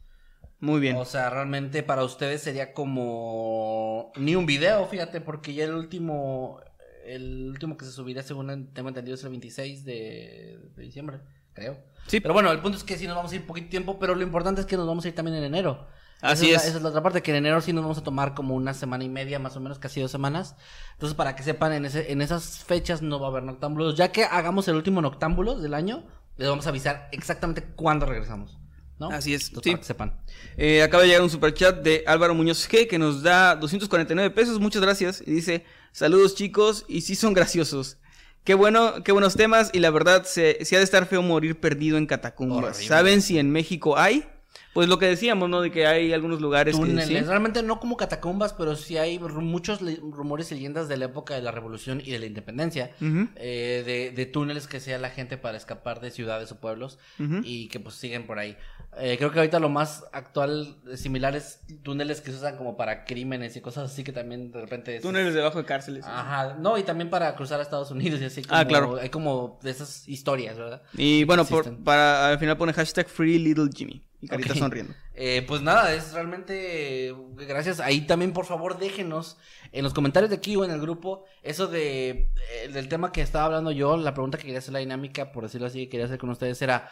[0.59, 0.95] Muy bien.
[0.97, 6.61] O sea, realmente para ustedes sería como ni un video, fíjate, porque ya el último,
[7.05, 11.19] el último que se subirá, según tengo entendido, es el 26 de, de diciembre,
[11.53, 11.77] creo.
[12.07, 12.19] Sí.
[12.19, 14.21] Pero bueno, el punto es que sí nos vamos a ir poquito tiempo, pero lo
[14.23, 15.87] importante es que nos vamos a ir también en enero.
[16.21, 16.63] Así esa es.
[16.63, 18.55] la- esa es la otra parte, que en enero sí nos vamos a tomar como
[18.55, 20.55] una semana y media, más o menos, casi dos semanas.
[20.93, 23.95] Entonces, para que sepan, en, ese, en esas fechas no va a haber noctámbulos.
[23.95, 26.03] Ya que hagamos el último noctámbulo del año,
[26.37, 28.57] les vamos a avisar exactamente cuándo regresamos.
[28.99, 29.09] ¿no?
[29.09, 29.71] Así es, Entonces, sí.
[29.71, 30.21] para que sepan.
[30.55, 34.59] Eh, acaba de llegar un superchat de Álvaro Muñoz G que nos da 249 pesos.
[34.61, 35.21] Muchas gracias.
[35.25, 36.85] Y dice: Saludos, chicos.
[36.87, 37.97] Y sí son graciosos.
[38.43, 39.69] Qué bueno, qué buenos temas.
[39.73, 42.77] Y la verdad, se, se ha de estar feo morir perdido en catacumbas.
[42.77, 42.87] Horrible.
[42.87, 44.25] ¿Saben si en México hay?
[44.73, 45.61] Pues lo que decíamos, ¿no?
[45.61, 47.07] De que hay algunos lugares que túneles.
[47.07, 47.19] sí.
[47.19, 51.41] Realmente no como catacumbas, pero sí hay muchos rumores y leyendas de la época de
[51.43, 52.91] la revolución y de la independencia.
[53.35, 56.97] Eh, de, de túneles que sea la gente para escapar de ciudades o pueblos
[57.43, 58.57] y que pues siguen por ahí.
[58.99, 62.77] Eh, creo que ahorita lo más actual, eh, similar es túneles que se usan como
[62.77, 64.95] para crímenes y cosas así que también de repente...
[64.95, 66.05] es- Túneles debajo de cárceles.
[66.05, 68.97] Ajá, no, y también para cruzar a Estados Unidos y así como, Ah, claro.
[69.01, 70.81] Hay como de esas historias, ¿verdad?
[70.97, 74.03] Y bueno, por- para al final pone hashtag Free Little Jimmy.
[74.23, 74.93] Y carita sonriendo.
[75.15, 77.79] Eh, pues nada, es realmente gracias.
[77.79, 79.37] Ahí también, por favor, déjenos
[79.71, 83.21] en los comentarios de aquí o en el grupo eso de eh, del tema que
[83.21, 83.97] estaba hablando yo.
[83.97, 86.61] La pregunta que quería hacer la dinámica, por decirlo así, que quería hacer con ustedes
[86.61, 86.89] era: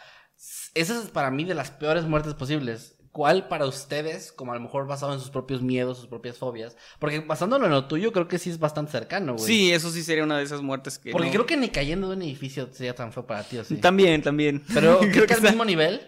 [0.74, 2.96] esa es para mí de las peores muertes posibles.
[3.12, 6.78] ¿Cuál para ustedes, como a lo mejor basado en sus propios miedos, sus propias fobias?
[6.98, 9.44] Porque basándolo en lo tuyo, creo que sí es bastante cercano, güey.
[9.44, 11.10] Sí, eso sí sería una de esas muertes que.
[11.10, 13.64] Porque no- creo que ni cayendo de un edificio sería tan feo para ti, ¿o
[13.64, 13.76] sí?
[13.76, 14.64] También, también.
[14.72, 16.00] Pero creo, que al mismo nivel.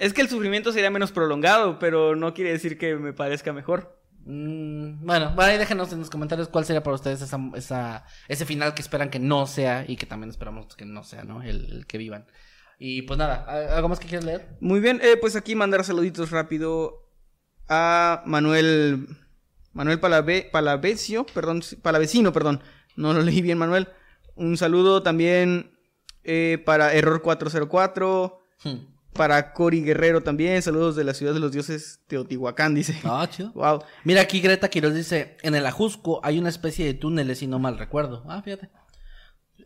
[0.00, 3.96] Es que el sufrimiento sería menos prolongado, pero no quiere decir que me parezca mejor.
[4.24, 8.44] Mm, bueno, bueno, ahí déjenos en los comentarios cuál sería para ustedes esa, esa- ese
[8.46, 11.42] final que esperan que no sea y que también esperamos que no sea, ¿no?
[11.42, 12.26] El, el que vivan.
[12.78, 14.48] Y pues nada, ¿al- ¿algo más que quieras leer?
[14.60, 17.06] Muy bien, eh, pues aquí mandar saluditos rápido
[17.68, 19.06] a Manuel
[19.72, 22.62] Manuel Palave, Palavecio, perdón, Palavecino, perdón,
[22.96, 23.88] no lo leí bien Manuel.
[24.34, 25.78] Un saludo también
[26.24, 28.76] eh, para Error 404, Hmm.
[29.12, 32.98] Para Cori Guerrero también, saludos de la ciudad de los dioses Teotihuacán, dice.
[33.04, 33.52] Ah, chido.
[33.52, 33.82] Wow.
[34.04, 37.58] Mira, aquí Greta Quiroz dice, en el Ajusco hay una especie de túneles, si no
[37.58, 38.24] mal recuerdo.
[38.28, 38.70] Ah, fíjate.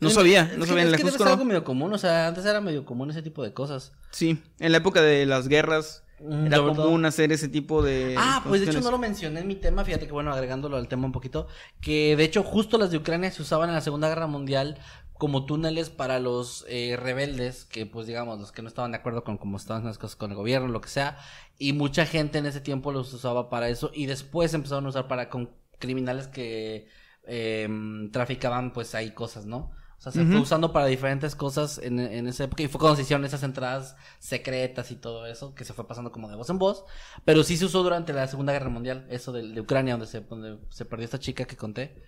[0.01, 1.31] No sabía, no sabía en es el que debe Ajusco, no.
[1.31, 3.93] algo medio común, o sea, antes era medio común ese tipo de cosas.
[4.11, 6.75] Sí, en la época de las guerras Mm, era todo.
[6.77, 9.85] común hacer ese tipo de Ah, pues de hecho no lo mencioné en mi tema,
[9.85, 11.49] fíjate que bueno, agregándolo al tema un poquito,
[11.81, 14.79] que de hecho justo las de Ucrania se usaban en la Segunda Guerra Mundial
[15.19, 19.25] como túneles para los eh, rebeldes, que pues digamos, los que no estaban de acuerdo
[19.25, 21.19] con cómo estaban las cosas con el gobierno, lo que sea,
[21.59, 25.09] y mucha gente en ese tiempo los usaba para eso, y después empezaron a usar
[25.09, 26.89] para con criminales que
[27.25, 27.69] eh,
[28.13, 29.73] traficaban pues ahí cosas, ¿no?
[29.97, 32.97] O sea, se fue usando para diferentes cosas en, en esa época y fue cuando
[32.97, 36.51] se hicieron esas entradas secretas y todo eso, que se fue pasando como de voz
[36.51, 36.85] en voz.
[37.25, 40.21] Pero sí se usó durante la Segunda Guerra Mundial, eso de, de Ucrania, donde se,
[40.21, 42.03] donde se perdió esta chica que conté.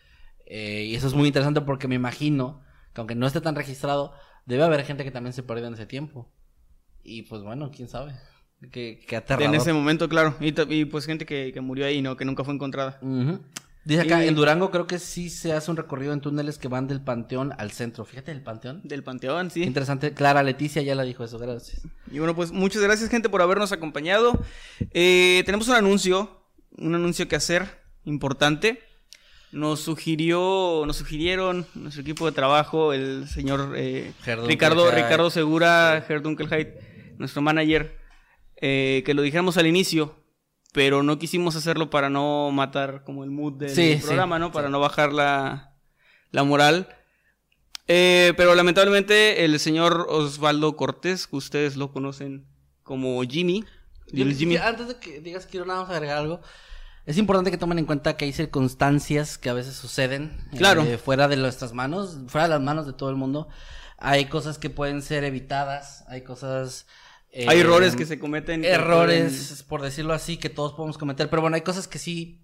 [0.44, 2.65] Eh, y eso es muy interesante porque me imagino
[2.96, 4.14] que aunque no esté tan registrado,
[4.46, 6.32] debe haber gente que también se perdió en ese tiempo.
[7.04, 8.14] Y pues bueno, quién sabe.
[8.72, 9.54] Que, que aterrador.
[9.54, 10.34] En ese momento, claro.
[10.40, 12.16] Y, y, pues gente que, que murió ahí, ¿no?
[12.16, 12.98] Que nunca fue encontrada.
[13.02, 13.38] Ujú.
[13.84, 16.68] Dice acá, Y- en Durango creo que sí se hace un recorrido en túneles que
[16.68, 18.06] van del Panteón al centro.
[18.06, 18.80] Fíjate el Panteón.
[18.82, 19.62] Del Panteón, sí.
[19.62, 20.14] Interesante.
[20.14, 21.82] Clara Leticia ya la dijo eso, gracias.
[22.10, 24.42] Y bueno, pues muchas gracias, gente, por habernos acompañado.
[24.92, 26.40] Eh, tenemos un anuncio,
[26.78, 27.66] un anuncio que hacer
[28.04, 28.80] importante.
[29.52, 34.12] Nos sugirió, nos sugirieron nuestro equipo de trabajo, el señor eh,
[34.46, 34.90] Ricardo.
[34.90, 36.04] Ricardo Segura,
[37.18, 37.96] nuestro manager,
[38.60, 40.16] eh, que lo dijéramos al inicio,
[40.72, 44.52] pero no quisimos hacerlo para no matar como el mood del Sí, sí, programa, ¿no?
[44.52, 44.72] Para sí.
[44.72, 45.74] no bajar la,
[46.32, 46.88] la moral.
[47.88, 52.46] Eh, pero lamentablemente el señor Osvaldo Cortés, que ustedes lo conocen
[52.82, 53.64] como Jimmy,
[54.12, 56.40] Yo- el Jimmy Antes de que digas quiero nada más agregar algo.
[57.06, 60.82] Es importante que tomen en cuenta que hay circunstancias que a veces suceden Claro.
[60.82, 63.48] eh, fuera de nuestras manos, fuera de las manos de todo el mundo.
[63.98, 66.86] Hay cosas que pueden ser evitadas, hay cosas...
[67.30, 68.64] eh, hay errores que se cometen.
[68.64, 71.30] errores, por decirlo así, que todos podemos cometer.
[71.30, 72.42] Pero bueno, hay cosas que sí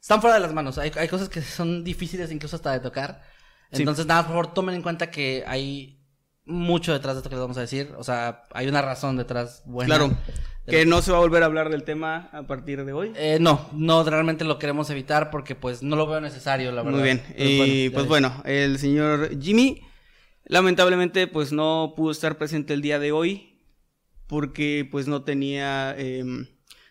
[0.00, 0.78] están fuera de las manos.
[0.78, 3.22] Hay, hay cosas que son difíciles incluso hasta de tocar.
[3.72, 3.82] Sí.
[3.82, 5.97] Entonces, nada, por favor, tomen en cuenta que hay
[6.48, 7.92] mucho detrás de esto que les vamos a decir.
[7.96, 9.96] O sea, hay una razón detrás buena.
[9.96, 10.16] Claro.
[10.66, 13.12] Que no se va a volver a hablar del tema a partir de hoy.
[13.16, 16.98] Eh, no, no, realmente lo queremos evitar porque pues no lo veo necesario, la verdad.
[16.98, 17.22] Muy bien.
[17.36, 18.08] Pero Y pues ves.
[18.08, 19.80] bueno, el señor Jimmy
[20.44, 23.60] lamentablemente pues no pudo estar presente el día de hoy
[24.26, 26.46] porque pues no tenía, em,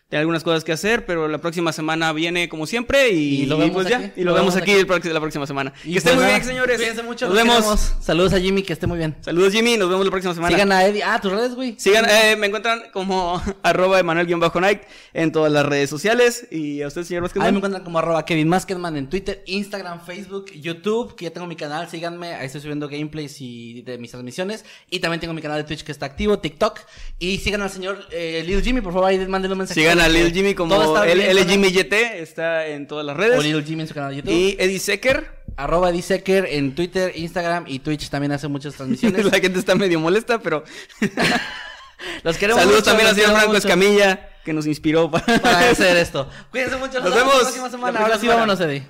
[0.08, 3.58] tenía algunas cosas que hacer, pero la próxima semana viene como siempre y, Y lo
[3.58, 4.12] vemos pues ya, aquí.
[4.20, 5.72] y lo, vemos aquí, el prox- la próxima semana.
[5.84, 6.76] Y que estén pues muy bien, señores.
[6.78, 7.26] Cuídense mucho.
[7.26, 7.56] Nos vemos.
[7.56, 7.92] queremos.
[8.00, 9.16] Saludos a Jimmy, que esté muy bien.
[9.20, 10.54] Saludos Jimmy, nos vemos la próxima semana.
[10.56, 11.02] Sigan a Eddie.
[11.02, 11.74] Ah, tus redes, güey.
[11.78, 14.80] Sigan, eh, me encuentran como arroba Emanuel-Night
[15.12, 16.46] en todas las redes sociales.
[16.50, 17.42] Y a usted, señor Vázquez.
[17.42, 21.46] Ahí me encuentran como arroba Kevin Maskedman en Twitter, Instagram, Facebook, YouTube, que ya tengo
[21.46, 24.64] mi canal, síganme, ahí estoy subiendo gameplays y de mis transmisiones.
[24.88, 26.80] Y también tengo mi canal de Twitch que está activo, TikTok.
[27.18, 29.78] Y sigan al señor eh, Lil Jimmy, por favor, ahí mándenle un mensaje.
[29.80, 31.44] Sigan a Lil Jimmy como L.
[31.46, 33.42] Jimmy YT, está en todas las O redes.
[33.44, 34.32] Lil Jimmy en su canal de YouTube.
[34.32, 35.38] Y Eddie Secker.
[35.56, 39.24] Arroba Eddie Secker en Twitter, Instagram y Twitch también hace muchas transmisiones.
[39.32, 40.62] La gente está medio molesta, pero
[42.22, 45.24] Los queremos saludos mucho, también al los señor Franco mucho Escamilla, que nos inspiró para,
[45.40, 46.28] para hacer esto.
[46.52, 47.98] Cuídense mucho, Nos vemos vemos la próxima la semana.
[47.98, 48.40] próxima Ahora sí, semana.
[48.40, 48.86] vámonos, Eddie.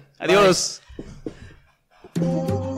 [2.21, 2.78] Adiós.